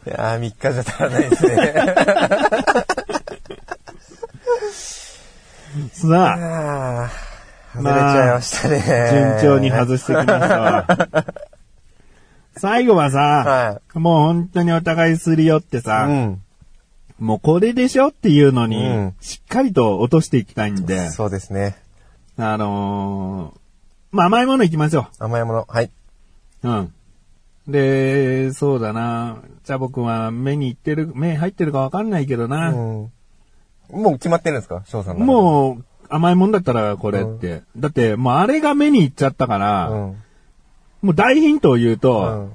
[0.06, 1.74] いやー、3日じゃ足らないですね。
[5.92, 7.10] さあ、
[7.74, 9.38] 外れちゃいましたね。
[9.40, 10.86] 順調に外してきましたわ。
[12.56, 16.42] 最後はさ、はもう本当にお互いすり寄ってさ、うん。
[17.18, 21.76] もうこれでしょっていうのに、うんしっかりと落としていきたいんで、そうですね。
[22.36, 23.58] あのー
[24.12, 25.64] まあ、甘いものいきましょ甘いもの。
[25.68, 25.90] はい。
[26.64, 26.68] う。
[26.68, 26.92] うん。
[27.68, 29.38] で、そうだな。
[29.64, 32.70] チャボくんは目にいってる、目入ってるかわかんないけどうな。
[32.70, 32.74] ん。
[32.74, 33.10] も
[34.10, 34.82] う決まってるんですか？
[34.86, 35.24] 翔さんの。
[35.24, 37.62] もう、甘いもんだったらこれって。
[37.76, 40.16] だって、もうあれが目にいっちゃったから、うん。
[41.02, 42.52] もう大ヒントを言うと、うん。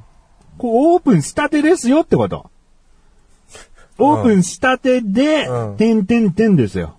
[0.58, 2.50] こうオープンしたてですよってこと。
[4.00, 6.96] オープンしたてで、うんてんてんてんですよ。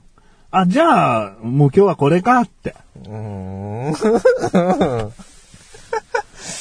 [0.50, 2.74] あ、じゃあ、もう今日はこれかって。
[3.04, 5.12] うーん。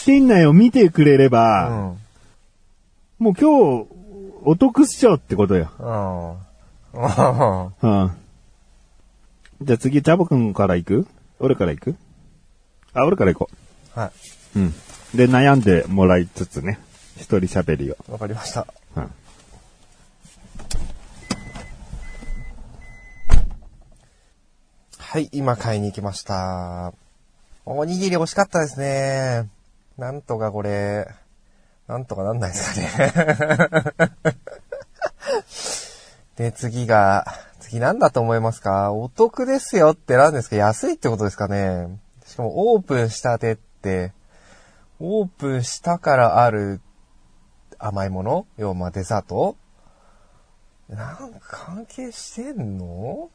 [0.06, 1.98] 店内を見てくれれば、うん。
[3.20, 3.88] もう今日、
[4.44, 5.70] お得っしょってことよ。
[5.80, 6.32] うん。
[7.82, 8.12] うん。
[9.60, 9.68] うん。
[9.68, 11.08] じゃあ次、チャボくんから行く？
[11.40, 11.96] 俺から行く？
[12.94, 13.52] あ、俺から行こ
[13.94, 14.12] はい。
[14.58, 14.60] う。
[14.60, 14.74] うん。
[15.16, 16.80] で、悩んでもらいつつね、
[17.16, 17.98] 一人喋りを。
[18.10, 18.68] わかりました。
[18.96, 19.12] うん。
[24.98, 26.94] はい、今買いに行きました。
[27.66, 29.50] おにぎり惜しかったですね。
[29.98, 31.08] なんとかこれ、
[31.88, 34.14] なんとかなんないですかね。
[36.38, 37.26] で、次が、
[37.70, 38.94] 次なんだと思いますか？
[38.94, 40.56] お得ですよって何ですか？
[40.56, 42.00] 安いってことですかね？
[42.26, 44.14] しかもオープンしたてって、
[45.02, 46.80] オープンしたからある
[47.78, 48.48] 甘いもの？
[48.58, 49.58] 要はまあデザート？
[50.88, 53.32] なんか関係してんの？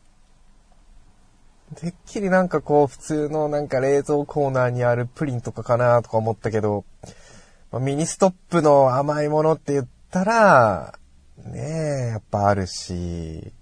[1.77, 6.87] てっきりなんかこう普通のなんか冷蔵コーナーにあるプリンとかかなとか思ったけど、
[7.71, 10.99] まミニストップの甘いものって言ったら、
[11.37, 13.53] ねえ、やっぱあるし、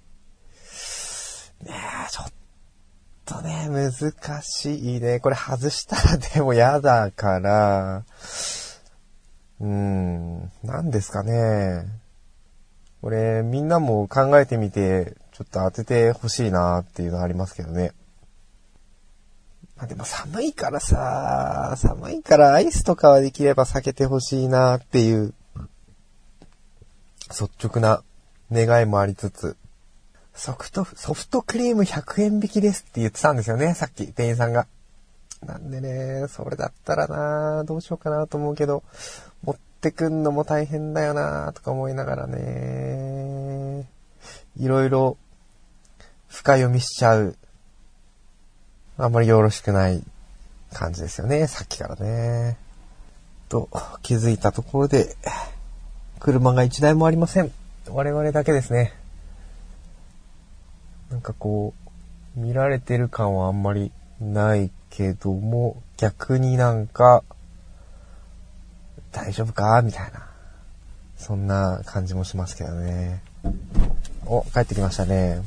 [1.63, 1.75] ね
[2.07, 2.33] え、ちょっ
[3.27, 5.21] とね、難しいね。
[5.21, 8.05] これ外したらでも嫌だから、
[9.61, 11.85] うーん、何ですかね。
[13.03, 17.93] これ、みんなも考えてみて、ちょっと当ててほしいなっていうのありますけどね。
[19.77, 25.35] まあ、でも寒いからさ、寒いからアイスとかはできれば避けてほしいなっていう、
[27.31, 28.03] 率直な
[28.53, 29.57] 願いもありつつ、
[30.41, 34.67] ソフト、ソフトクリーム100円引きですって言ってたんですよね、さっき店員さんが。
[35.45, 38.83] なんでね、それだったらなどうしようかなと思うけど、
[39.43, 43.87] 持ってくんのも大変だよなとか思いながらね、
[44.57, 45.19] いろいろ
[46.29, 47.37] 深読みしちゃう。
[48.97, 50.03] あんまりよろしくない
[50.73, 52.57] 感じですよね、さっきからね。
[53.51, 53.69] と、
[54.01, 55.15] 気づいたところで、
[56.19, 57.53] 車が一台もありません。
[57.91, 59.00] 我々だけですね。
[61.11, 61.75] なんかこ
[62.37, 67.25] う、見られてる感はあんまりないけども、逆になんか、
[69.13, 69.83] 大丈夫か？
[69.83, 70.29] みたいな。
[71.17, 73.23] そんな感じもしますけどね。
[74.25, 75.43] お、帰ってきましたね。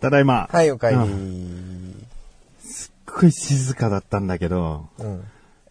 [0.00, 0.48] ただいま。
[0.52, 0.92] はい、お帰り。
[0.94, 2.06] ううん
[2.62, 4.88] すっごい静かだったんだけど。
[5.00, 5.02] あ、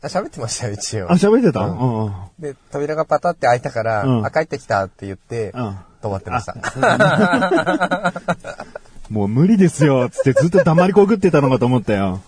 [0.10, 1.16] 喋ってましたよ、一応あ、。
[1.16, 1.62] 喋ってた？
[1.62, 2.14] ううんんうん。
[2.40, 8.14] で、扉がパタって開いたから、うんあ、帰ってきたって言って、うん止まってました。
[9.10, 12.22] もう無理ですよ、つってずっと黙りこぐってたのかと思ったよ。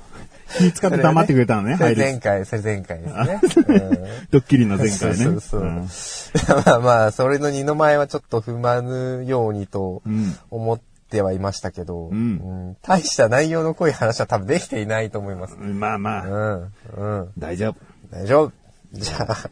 [0.58, 3.42] 気使って黙ってくれたのね、それ前回、それ前回ですね。
[3.68, 3.90] う ん
[4.32, 5.16] ドッキリの前回ね。
[5.16, 5.88] そうそうそううん
[6.66, 10.74] まあまあ、それの二の前はちょっと踏まぬようにとうん思
[11.16, 15.56] ってはいましたけど、んうん大した内容の濃い話は多分できていないと思います。
[15.56, 17.78] まあまあ、うん、うん、大丈夫。
[18.12, 18.52] 大丈夫。
[18.92, 19.50] じゃあ、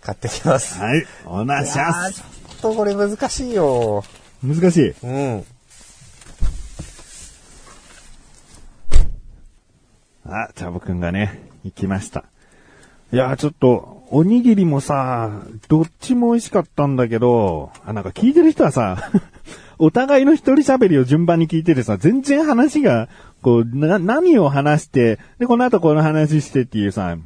[0.00, 0.80] 買ってきます。
[0.80, 4.02] はい、おなしゃあーちょっとこれ難しいよ。
[4.42, 4.94] 難しい。
[5.04, 5.44] うん。
[10.28, 12.24] あ、チャボくんがね、行きました。
[13.12, 15.30] いやー、ちょっと、おにぎりもさ、
[15.68, 19.10] どっちも美味しかったんだけど、あ、なんか聞いてる人はさ、
[19.78, 23.08] お互いの一人喋りを順番に聞いててさ、全然話が、
[23.42, 27.16] こう、な、何を話して、で、この後この話してっていうさ、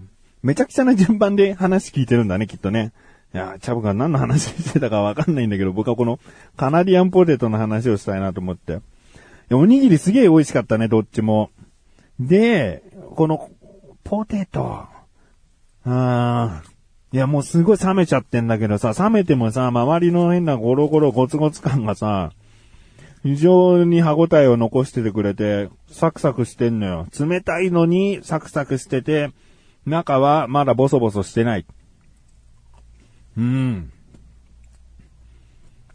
[0.43, 2.93] めちゃくちゃな順番で話聞いてるんだね、きっとね。
[3.33, 6.19] いや、チャボが何の話してたかわかんないんだけど、僕はこの
[6.57, 8.73] カナディアンポテトの話をしたいなと思って。
[8.73, 8.77] い
[9.51, 11.51] やおにぎりすげえ美味しかったね、どっちも。
[12.19, 12.83] で、
[13.15, 13.51] この、
[14.03, 14.87] ポテト。
[15.85, 16.70] あー
[17.13, 22.31] いや、もうすごい冷めちゃってんだけどさ、冷めてもさ、周りの変なゴロゴロゴツゴツ感がさ、
[23.23, 27.07] 非常に歯応えを残しててくれて、サクサクしてんのよ。
[27.19, 29.33] 冷たいのにサクサクしてて、
[29.85, 31.67] 中はまだボソボソしてない。
[33.37, 33.93] うん。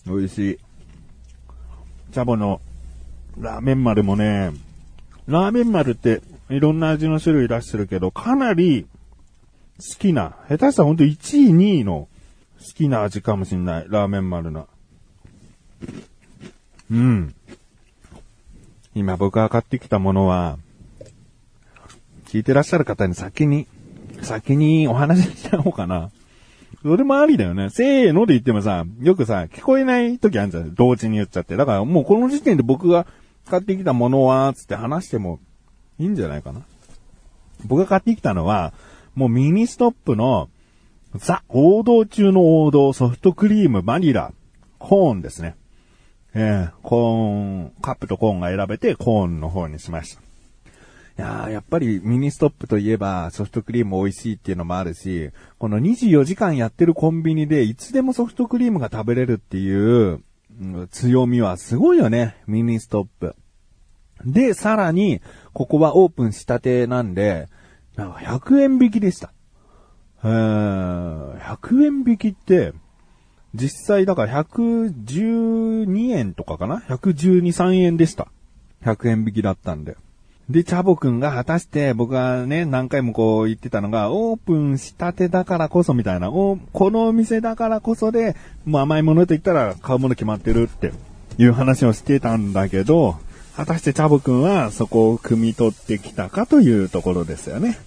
[0.05, 0.57] 美味しい。
[2.11, 2.61] チャボの
[3.39, 4.51] ラーメン丸もね、
[5.27, 8.85] ラーメン丸っていろんな味の種類出してるけど、かなり
[9.77, 12.07] 好きな、下手したらほんと1位、2位の
[12.59, 13.85] 好きな味かもしんない。
[13.89, 14.67] ラーメン丸の。
[16.91, 17.35] うん。
[18.93, 20.57] 今僕が買ってきたものは、
[22.25, 23.67] 聞いてらっしゃる方に先に、
[24.21, 26.09] 先にお話ししちゃおうかな。
[26.81, 27.69] それもありだよね。
[27.69, 30.73] せーので言ってもさ、よくさ、聞こえない時あるじゃん。
[30.75, 31.55] 同時に言っちゃって。
[31.55, 33.07] だからもうこの時点で僕が
[33.45, 35.39] 買ってきたものは、つって話しても
[35.99, 36.61] いいんじゃないかな。
[37.65, 38.73] 僕が買ってきたのは、
[39.15, 40.49] もうミニストップの
[41.15, 44.33] ザ王道中の王道ソフトクリームバニラ
[44.77, 45.55] コーンですね。
[46.33, 47.33] えー、コー
[47.67, 50.21] ン、カップとコーンが選べてコーンの方にしました。
[51.17, 60.21] いややっぱりミニストップといえばソフトクリーム美味しいっていうのもあるし、この24時間やってるコンビニでいつでもソフトクリームが食べれるっていう、
[60.91, 63.35] 強みはすごいよね、ミニストップ。
[64.25, 65.21] で、さらに、
[65.53, 67.47] ここはオープンしたてなんで、
[67.95, 69.31] なんか100円引きでした。
[70.23, 72.73] えー、100円引きって、
[73.53, 78.27] 実際だから112円とかかな ?112、3円でした。
[78.83, 79.95] 100円引きだったんで。
[80.49, 88.35] で、チャボくんが果たして僕がね、何回もこう言ってたのが、オープンしたてだからこそみたいな、おこのお店だからこそで、
[88.65, 90.91] もう甘いものと言ったら買うもの決まってるって
[91.39, 93.15] いう話をしてたんだけど、
[93.55, 97.79] 果たしてチャボくんはそこを汲み取ってきたかというところですよね。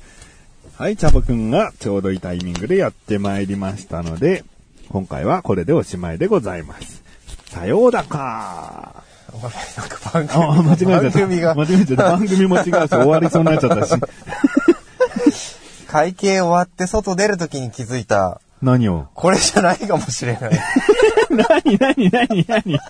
[0.77, 4.45] はい、チャボくんがちょうどいいタイミングでやってまいりましたので、
[4.89, 7.03] 今回はこれでおしまいでございます。
[7.47, 9.03] さようだか
[9.33, 11.19] お前なんか番あ、間違えちゃった。
[11.19, 12.03] 番組が間違えちゃった。
[12.13, 13.95] 番組も違うし、終わりそうになっちゃったし。
[15.87, 18.41] 会計終わって外出るときに気づいた。
[18.63, 19.09] 何を？
[19.15, 20.59] これじゃないかもしれない。
[21.31, 22.81] 何何何何？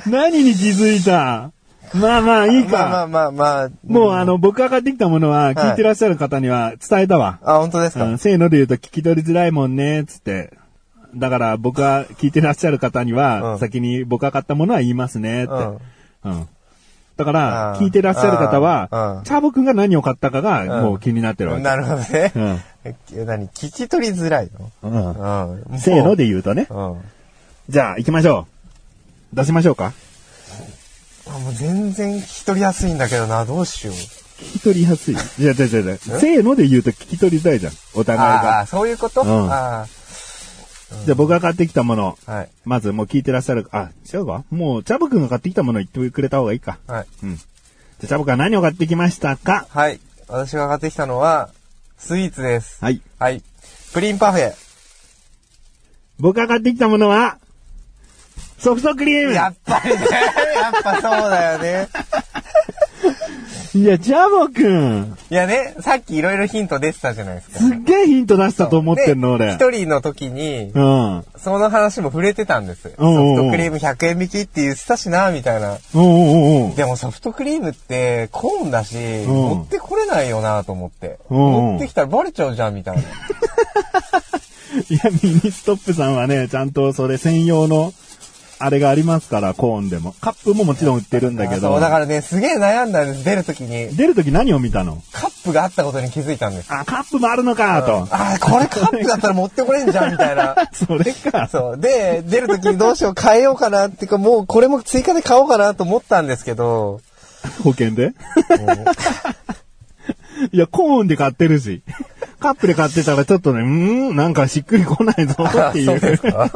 [0.06, 1.50] 何に気づいた？
[1.94, 3.06] まあまあいいまあまあか。
[3.08, 3.70] まあまあ。
[3.86, 7.38] もうあの、僕が買ってきたものは聞いてらっしゃる方には伝えたわ。
[7.44, 10.52] あ、本当ですか、うん、せーので言うと聞き取りづらいもんね、つって。
[11.14, 15.52] だから僕が聞いてらっしゃる方には、うん先に僕が買ったものは言いますね、って。
[15.52, 15.78] うん
[16.24, 16.48] うん。
[17.16, 21.62] だから聞いてらっしゃる方あはーう、んチャボくんが何を買ったかがうんもう気になってるわけ。
[21.62, 22.32] なるほどね。
[22.34, 23.46] うんえ何？
[23.48, 24.50] 聞き取りづらい
[24.82, 24.92] うん。
[24.92, 25.78] のうん。
[25.78, 26.66] せーので言うとね。
[26.70, 26.96] うん。
[27.68, 28.53] じゃあ、行きましょう。
[29.34, 29.92] 出しましょうか。
[31.26, 33.94] あもう全然聞き取りやすいんだけどな、どうしよう。
[33.94, 35.14] 聞き取りやすい。
[35.14, 35.98] いや、違う違う違う。
[35.98, 37.72] せーので言うと聞き取りづらいじゃん。
[37.94, 38.60] お互いあが。
[38.60, 39.86] あ、そういうこと、うんあ
[41.06, 42.48] じゃあ僕が買ってきたもの、あ、はい。
[42.64, 46.78] まずもう聞いてらっしゃる、あ、違うかもう、チャボくんが買ってきたもの言ってくれた方がいいか。
[46.86, 47.06] はい。
[47.24, 47.36] うん。
[47.36, 47.46] じゃ
[48.04, 49.66] あ、チャボくんは何を買ってきましたか？
[49.70, 49.98] はい。
[50.28, 51.50] 私が買ってきたのは、
[51.98, 52.78] スイーツです。
[52.80, 53.00] はい。
[53.18, 53.42] はい。
[53.92, 54.52] プリンパフェ。
[56.20, 57.38] 僕が買ってきたものは、
[58.64, 60.00] ソフトクリームやっぱりね、
[60.54, 61.88] やっぱそうだよね。
[63.74, 67.58] いや、チャボくん、いやね、さっきいろいろヒント出てたじゃないですか。
[67.58, 69.48] すっげえヒント出したと思ってんの、俺。
[69.48, 71.16] で一人の時に、うん。
[71.16, 72.92] うんその話も触れてたんですよ。
[72.96, 75.76] うんうんうんソフトクリーム100円引きって言ってたしな、みたいな。
[75.94, 76.74] うんうんうん。
[76.74, 81.18] でもソフトクリームってコーンだし、ん持ってこれないよなと思って。
[81.28, 83.02] うんうん持ってきたらバレちゃうじゃん、みたいな。
[84.88, 87.92] いや、ミニストップさんはね、ちゃんとそれ専用の、
[88.58, 90.14] あれがありますから、コーンでも。
[90.20, 91.80] カップももちろん売ってるんだけどそう、。
[91.80, 93.94] だからね、すげえ悩んだんです、出る時に。
[93.96, 95.02] 出るとき何を見たの？
[95.12, 96.72] カップがあったことに気づいたんです。
[96.72, 98.06] あ、カップもあるのか、と。
[98.10, 100.56] あー、これカップだったら持ってこれんじゃん、みたいな。
[100.72, 101.48] それか。
[101.52, 101.78] そう。
[101.78, 107.00] で、出る時にどうしよう、変えようかなっていうか、もうこれも追加で買おうかなと思ったんですけど、
[107.62, 108.12] 保険で？
[110.52, 111.82] いや、コーンで買ってるし。
[112.40, 115.86] カップで買ってたらちょっとね、うーん、なんかしっくりこないぞっていう。
[115.86, 116.50] そうですか。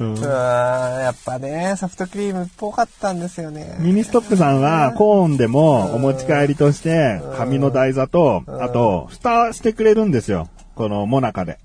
[0.00, 0.14] うん。
[0.16, 3.76] やっぱね、ソフトクリームっぽかったんですよね。
[3.80, 10.48] ミニストップさんはコーンでもお持ち帰りとして紙の台座と、あと、蓋してくれるんですよ。
[10.74, 11.58] このモナカで。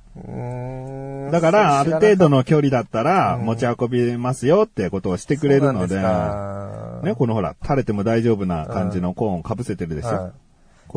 [1.32, 3.46] だから、ある程度の距離だったらうん。
[3.46, 10.32] 持ち運びますよってことをしてくれるので、ね、このほら、垂れても大丈夫な感じのコーンをかぶせてるでしょ。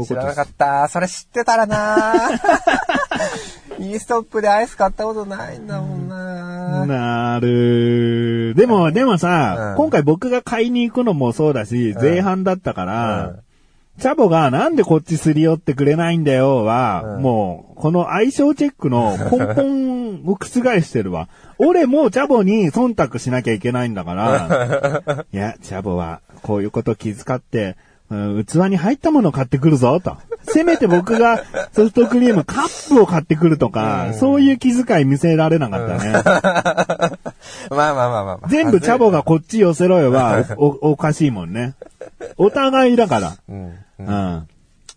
[0.05, 0.89] 知らなかった。
[0.89, 2.31] それ知ってたらな
[3.79, 8.55] ミニストップでアイス買ったことないんだもんなるほど。
[8.57, 13.41] でも、でもさ、うん今回僕が買いに行くのもそうだし、ん前半だったから、うん
[13.97, 20.47] チャボがなんでこっちすり寄ってくれないんだよは、うんもう、この相性チェックの根本を覆
[20.81, 21.29] してるわ。
[21.59, 27.77] 俺もチャボに忖度しなきゃいけないんだから、 いや、チャボはこういうこと気遣って、
[28.11, 30.17] うん器に入ったものを買ってくるぞ、と。
[30.47, 31.43] せめて僕が
[31.73, 36.13] ソフトクリームカップを買ってくるとか、そういう気遣い見せられなかったね。
[37.71, 38.49] まあまあまあまあまあ。
[38.49, 41.75] 全部チャボがこっち寄せろよは、 お、おかしいもんね。
[42.37, 43.37] お互いだから。
[43.49, 43.67] うん。
[43.67, 44.49] ううんん。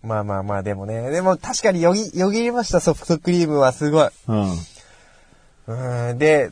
[0.02, 1.10] まあまあまあ、でもね。
[1.10, 4.08] でも確かによぎ、よぎりました、ソフトクリームはすごい。
[4.28, 6.10] うん。
[6.10, 6.18] うん。
[6.18, 6.50] で、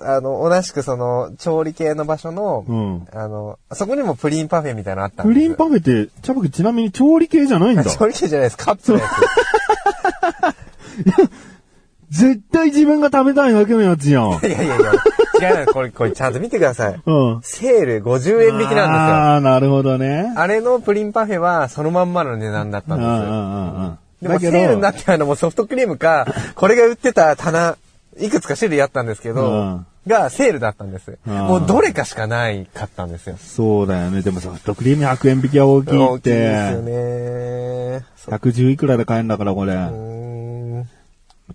[0.00, 7.84] あの、同じくその、調理系の場所の、うんあの、そこにもプリンパフェみたいなのあったプリンパフェって、チャボくんちなみに調理系じゃないんだ。
[7.90, 9.04] 調理系じゃないです、カップのや
[12.10, 14.30] 絶対自分が食べたいだけのやつじゃん。
[14.30, 17.02] いやいやいや、違うな、これ、これちゃんと見てください。
[17.04, 17.40] うん。
[17.42, 18.76] セール50円引きなんですよ。
[18.76, 20.32] ああ、なるほどね。
[20.36, 23.12] あれのプリンパフェはそのまんまの値段だったんですよ。
[23.12, 23.98] うんうんうんうん。
[24.22, 27.76] でもセールになってあるのもソフトクリームか、これが売ってた棚、
[28.18, 31.18] いくつか種類あったんですけど、うんがセールだったんです。
[31.26, 33.38] うんもうどれかしかないかったんですよ。
[33.38, 34.20] そうだよね。
[34.20, 36.90] でもソフトクリーム100円引きは大きいっ大きいですよて。
[38.00, 38.06] ね。
[38.16, 39.74] そ110いくらで買えるんだから、これ。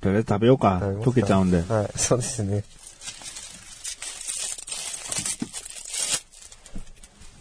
[0.01, 0.79] とりあえず食べようか。
[0.81, 1.61] 溶けちゃうんで。
[1.61, 2.63] はい、そうですね。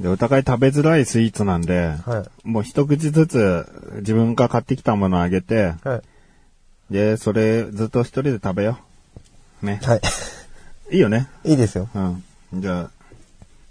[0.00, 2.48] で、お互い食べづらいスイーツなんで、はい。
[2.48, 3.66] もう一口ずつ
[3.96, 6.02] 自分が買ってきたものをあげて、は
[6.90, 6.92] い。
[6.92, 8.87] で、それずっと一人で食べよう。
[9.62, 9.80] ね。
[9.82, 10.00] はい。
[10.90, 11.28] いいよね。
[11.44, 11.88] いいですよ。
[11.94, 12.24] うん。
[12.54, 12.90] じゃあ、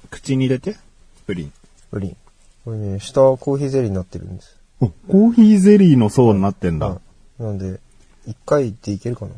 [0.09, 0.77] 口に入れて。
[1.25, 1.53] プリン。
[1.91, 2.17] プリン。
[2.63, 4.57] これね、下はコーヒーゼリーになってるんです。
[4.79, 6.87] お、コーヒーゼリーの層になってんだ。
[6.87, 7.01] は
[7.39, 7.43] い。
[7.43, 7.79] なんで、
[8.25, 9.31] 一回でいけるかな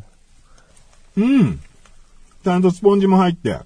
[1.17, 1.59] うん。
[2.43, 3.59] ちゃんとスポンジも入って。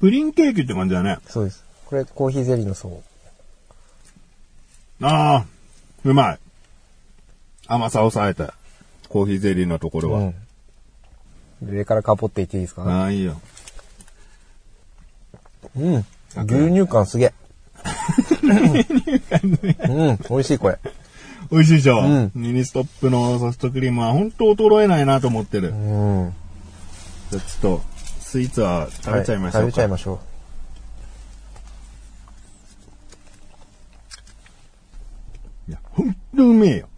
[0.00, 1.18] プリンケーキって感じだね。
[1.26, 1.64] そうです。
[1.86, 3.02] これコーヒーゼリーの層。
[5.00, 5.46] ああ、
[6.04, 6.38] うまい。
[7.66, 8.52] 甘さを抑えて。
[9.08, 10.18] コーヒーゼリーのところは。
[10.20, 10.34] うん。
[11.62, 12.82] 上からかぽっていっていいですか？
[12.84, 13.40] ああ、いいよ。
[15.76, 16.06] うん。
[16.46, 17.34] 牛乳感すげえ。
[19.88, 20.78] うん、美味しいこれ。
[21.50, 25.70] 美味しいでしょ、うんミニストップのソフトクリームは本当衰えないなと思ってる。
[25.70, 25.72] う
[26.26, 26.34] ん。
[27.30, 27.82] じゃあちょっと、
[28.20, 29.60] スイーツは食べちゃいましょうか。
[29.60, 30.20] は食べちゃいましょ
[35.68, 36.88] いや、ほんとうめえよ。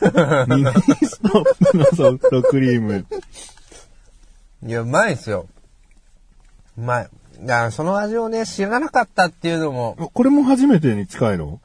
[0.48, 0.64] ミニ
[1.06, 3.06] ストップのソフトクリーム。
[4.62, 4.68] う。
[4.68, 5.46] いや、うまいですよ。
[6.78, 7.08] うまい。
[7.40, 11.60] だからその味をね、知らなかったっていうのも、これも初めてに近いの？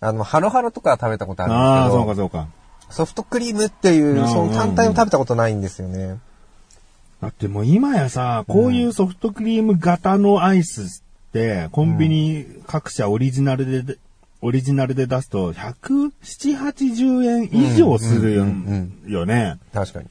[0.00, 2.48] あの、ハロハロとかは食べたことあるんああ、ですけど、そうかそうか。
[2.90, 6.18] ソフトクリームっていう、うんその単体を食べたことないんですよね。
[7.22, 13.96] だってもう今やさ、こういうソフトクリーム型のアイスって、コンビニ各社オリジナルで、
[14.42, 18.44] オリジナルで出すと、170、80円以上するよ
[19.06, 19.58] よね。
[19.72, 20.08] 確かに。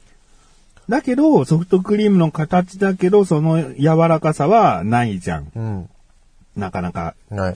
[0.89, 5.51] だけど、ソフトクリームの形だけど、その柔らかさはないじゃん。
[5.55, 5.89] うん。
[6.55, 7.15] なかなか。
[7.29, 7.55] ない。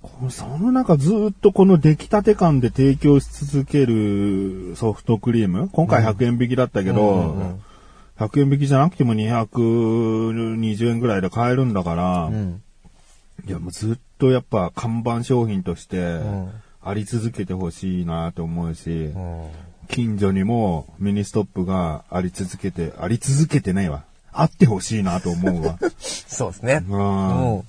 [0.00, 7.62] このその中ずっとこの出来たて感で提供し続けるソフトクリーム今回100円引きだったけど、うんうんうん
[8.18, 12.62] 100円引きじゃなくても220円ぐらいで買えるんだから、うん。
[13.46, 16.52] いやもうずっとやっぱ看板商品としてん
[16.82, 19.50] あり続けてほしいなと思うし、うん。
[19.88, 24.04] 近所にもミニストップがあり続けて、あり続けてないわ。
[24.32, 25.78] あってほしいなと思うわ。
[25.98, 26.84] そうですね。
[26.88, 27.62] うんうん。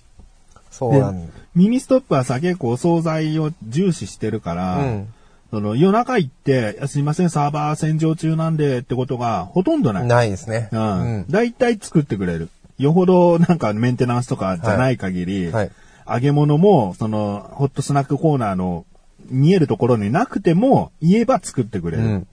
[0.70, 1.34] そうなんだ。
[1.56, 5.14] ミニストップはさ、結構お惣菜を重視してるから、うん
[5.52, 10.08] その夜中行って、すいません、サーバー洗浄中なんでってことがほとんどない。
[10.08, 10.70] ないですね。
[10.72, 11.26] うん。
[11.28, 12.50] 大体作ってくれる。
[12.78, 15.72] よほどなんかメンテナンスとかじゃない限り、はい。
[16.08, 18.86] 揚げ物も、その、ホットスナックコーナーの
[19.30, 22.04] 見えるところになくても、言えば作ってくれる。
[22.04, 22.28] うん。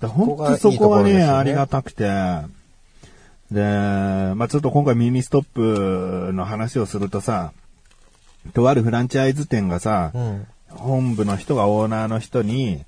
[0.00, 2.04] だ本当そこはねいいねありがたくて。
[3.50, 3.60] で、
[4.34, 7.52] まあちょっと今回ミニストップの話をするとさ、
[8.54, 10.46] とあるフランチャイズ店がさ、うん。
[10.68, 12.84] 本部の人がオーナーの人に、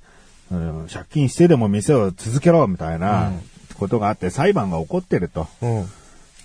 [0.50, 3.40] うん借金してでも店を続けろみたいなうん
[3.78, 5.48] ことがあって裁判が起こってると。
[5.61, 5.86] うん。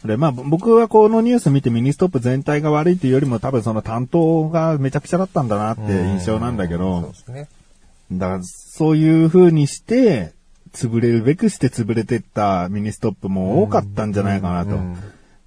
[0.08, 7.50] で、まあ僕はこのニュース見てミニストップ全体が悪いというよりも多分その担当がめちゃくちゃだったんだなって印象なんだけどそうですね。
[8.12, 10.34] だからそういう風にして、
[10.74, 14.72] 潰れるべくして潰れてったミニストップも多かったんじゃないかなと。
[14.72, 14.98] うん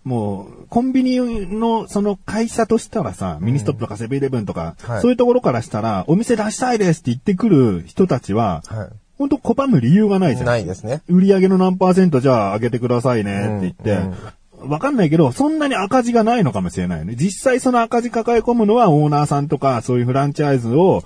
[0.05, 8.89] もう、コンビニのその会社としたらさ、ミニストップとかセブンイレブンとか、はいそういうところからしたら、お店出したいですって言ってくる人たちは、は
[9.19, 10.37] 本当拒む理由がないい。
[10.37, 10.47] じゃん。
[10.47, 11.03] ないですね。
[11.09, 14.17] 売り上げの何パーセントじゃあ上げてくださいねって言って、
[14.63, 17.15] わかんないけど、そんなに赤字がないのかもしれないよね。
[17.17, 21.03] 実際その赤字抱え込むのはオーナーさんとか、そういうフランチャイズを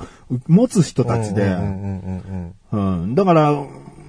[0.47, 1.57] 持つ人たちで、
[2.73, 3.15] うん。
[3.15, 3.53] だから、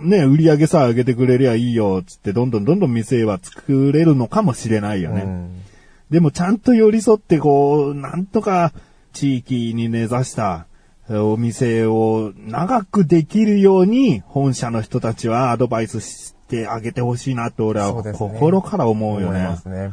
[0.02, 5.22] ね、売り上げさえ上げてくれりゃいいよ、つって、どんどんどんどん店は作れるのかもしれないよね。
[5.22, 5.62] うん。
[6.10, 8.74] でもちゃんと寄り添って、こう、なんとか
[9.14, 10.68] 地域に根ざした
[11.10, 19.58] えお店を長くできるように、本社の人たちはアドバイスしてあげてほしいなって俺は心から思うよね思いま。
[19.58, 19.92] すね。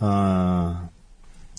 [0.00, 0.90] うん。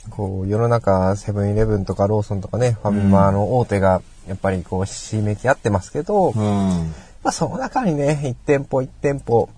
[0.10, 6.94] こう、世の中、セブンイレブンとかローソンとかね、ファミマの大手が、やっぱりこう、ひしめき合ってますけど、まうん。
[7.24, 9.50] あその中にね、1店舗1店舗、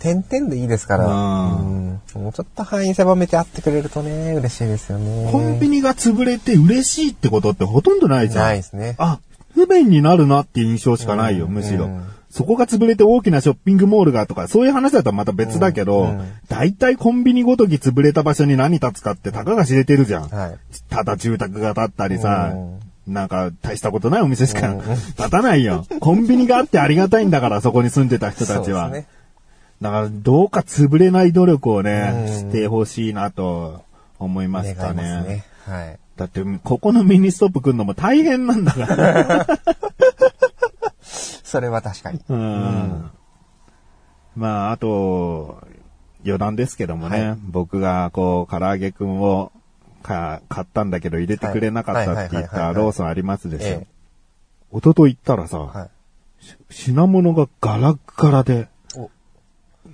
[0.00, 1.12] 点々でいいですから、うう
[1.62, 5.30] んもうちょっと範囲狭めてあってくれるとね、嬉しいですよね。
[5.30, 8.44] コンビニが潰れて嬉しいってことってほとんどないじゃん。
[8.46, 8.96] ないですね。
[8.98, 9.20] あ、
[9.54, 11.84] 不便になるなっていう印象しかないよ、うんむしろ。
[11.84, 12.02] うん
[12.36, 20.28] そこが潰れて大きなショッピングモールがとか、そういう話だったらまた別だけど、うんう体コンビニごとき潰れた場所に何立つかってたかが知れてるじゃん。
[20.28, 20.58] はい。
[20.90, 24.74] ただ住宅が建ったりさ、うなんか大したことないお店しか
[25.16, 25.86] 建たないよ。
[26.00, 28.90] コンビニがあってありがたいんだから、そこに住んでた人たちは。
[28.90, 29.06] ね。
[29.80, 33.82] だから、どうか潰れない努力をね、うんしてほしいなと
[34.18, 35.02] 思いましたね。
[35.22, 35.44] ね。
[35.64, 35.98] はい。
[36.16, 39.46] だって、ここのミニストップ来るのも大変なんだから。
[41.06, 42.20] それは確かに。
[42.28, 43.10] うん。
[44.34, 45.62] まあ、あと、
[46.24, 49.52] 余談ですけどもね、はい僕がこう、からあげクンを
[50.02, 53.86] か買ったんだけど入れてくれなかったって言ったローソンありますでしょええ。
[54.72, 55.90] 一昨日行ったらさ、はい。
[56.70, 58.75] 品物がガラッガラで、お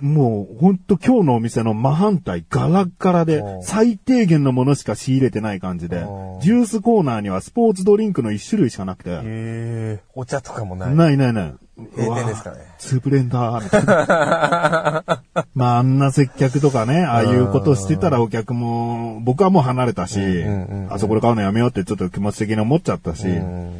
[0.03, 10.03] もうほんと今日のお店の真反対ガラッガラでお最低限のものしか仕入れてない感じでお、ジュースコーナーにはスポーツドリンクの一種類しかなくて、へえ。
[10.13, 10.93] お茶とかもない。
[10.93, 11.53] ないないない。
[11.95, 15.03] 閉店ですかねうわ潰れんだーみたいな。
[15.55, 23.71] まああんな接客とかね、ああいうことしてたらお客も、僕はもう離れたし、うんうんうんあそこで買うのやめようってちょっと気持ち的に思っちゃったし、うん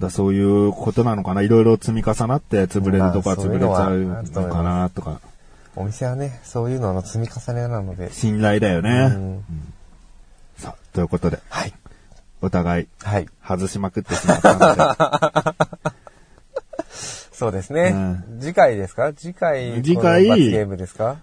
[0.00, 1.42] だそういうことなのかな。
[1.42, 5.20] いろいろ積み重なって潰れるとかまあ潰れちゃそうのかなとか。
[5.76, 8.10] お店はね、そういうのの積み重ねなので。
[8.12, 9.06] 信頼だようね。
[9.08, 9.44] ん
[10.56, 11.72] さあ、ということで、はい。
[12.42, 13.26] お互いはい。
[13.46, 15.92] 外しまくってしまったので、
[17.32, 17.94] そうですね。
[18.38, 19.12] う次回ですか？
[19.12, 21.16] 次回、次回ゲームですか？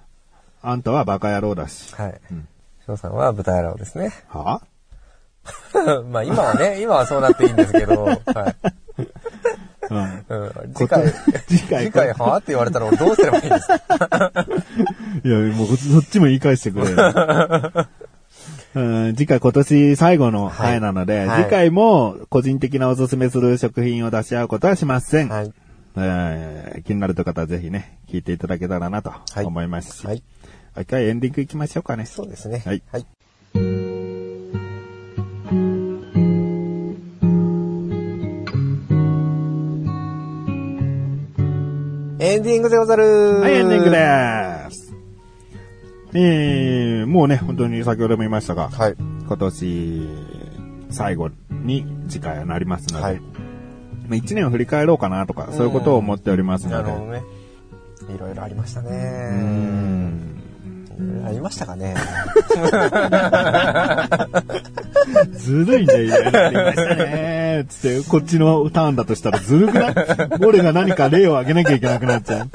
[0.61, 1.93] あんたはバカ野郎だし。
[1.95, 2.47] はいうん。
[2.85, 4.11] 翔さんは豚野郎ですね。
[4.27, 4.61] は？
[6.11, 8.15] まあ今はね、今はそうなっていいんですけど、 はい。
[9.93, 10.43] うん。
[10.43, 11.13] うん、次回、
[11.47, 13.77] 次回次回はって言われたら俺どうすればいいんですか？
[15.23, 16.95] いや、もうそっちも言い返してくれよ。
[18.75, 18.81] う
[19.11, 25.29] ん、次回今年最後の回なので、はい次回も個人的なおすすめする食品を出し合うことはしません。
[25.29, 25.53] はい。
[25.95, 30.07] えー気になると方はぜひね、聞いていただけたらなとはい思いますし。
[30.07, 30.23] はい。
[30.81, 32.05] 一回エンディング行きましょうかね。
[32.07, 32.63] そうですね。
[32.65, 33.05] はいはい。
[42.23, 44.95] エンディングでござるはい、エンディングです。
[46.13, 48.95] えー、もうね、本当に先ほども言いましたが、はい。
[48.97, 50.07] 今年
[50.89, 53.19] 最後に次回はなりますので、はい。
[53.19, 53.25] ま
[54.11, 56.75] あ一年を振り返ろうかなとか、そういうことを思っておりますので。
[56.75, 57.23] なるほどね。
[58.15, 58.89] いろいろありましたね。
[58.89, 60.41] うーん
[60.95, 61.93] いろいろありましたかね。
[65.31, 67.65] ずるいね、やりましたね。
[67.69, 69.95] つって、こっちのターンだとしたらずるくない？
[70.45, 72.49] 俺が何か例を挙げなきゃいけなくなっちゃう。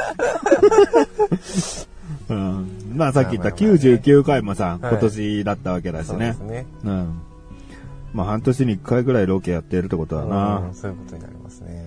[2.30, 6.62] うん、まあさっき言った99回もさ、はい今年だったわけだしねそうです。
[6.62, 6.66] ね。
[6.84, 7.20] うん。
[8.12, 10.62] まあ半年に1回ぐらいロケやってるってことだな。
[10.68, 11.86] うんそういうことになりますね。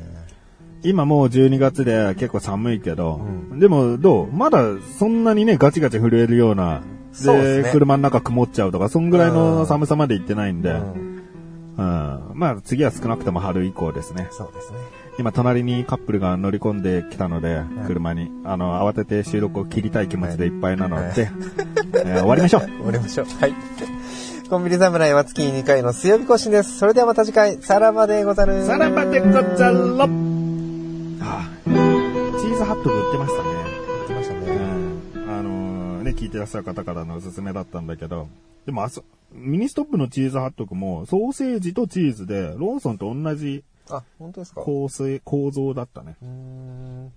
[0.83, 3.21] 今もう12月で結構寒いけど、
[3.55, 4.31] うでもどう？
[4.35, 4.63] まだ
[4.97, 6.81] そんなにね、ガチガチ震えるような、
[7.11, 12.31] ですね車の中曇っちゃうとか、そんぐらいの寒さまで行ってないんで、ううんん。
[12.33, 14.27] まあ次は少なくとも春以降ですね。
[14.31, 14.77] そうですね。
[15.19, 21.13] 今隣にカップルが乗り込んできたので、車に、あの、慌てて収録を切りたい気持ちでいっぱいなので、はい
[21.93, 22.61] えー終わりましょう。
[22.77, 23.25] 終わりましょう。
[23.39, 23.53] はい。
[24.49, 26.77] コンビニ侍は月に2回の水曜日更新です。
[26.77, 28.65] それではまた次回、さらばでござる。
[28.65, 29.41] さらばでござ
[29.71, 30.03] る。
[30.03, 30.07] あ
[31.65, 33.70] チーズハットグ売ってましたね。
[36.11, 38.27] ね、聞いてらっしゃる方からのおすすめだったんだけど、
[38.65, 44.61] でもあそ、ミニストップのチーズハットグも、ソーセージとチーズで、ローソンと同じあ、本当ですか？
[44.61, 46.15] 構成、構造だったね。
[46.21, 47.11] うーん。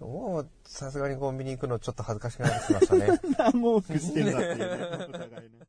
[0.00, 3.06] もう、さすがにコンビニ行くのちょっと恥ずかしくなってきましたね。
[3.38, 5.65] 何往復してんだっていうね、お互いね。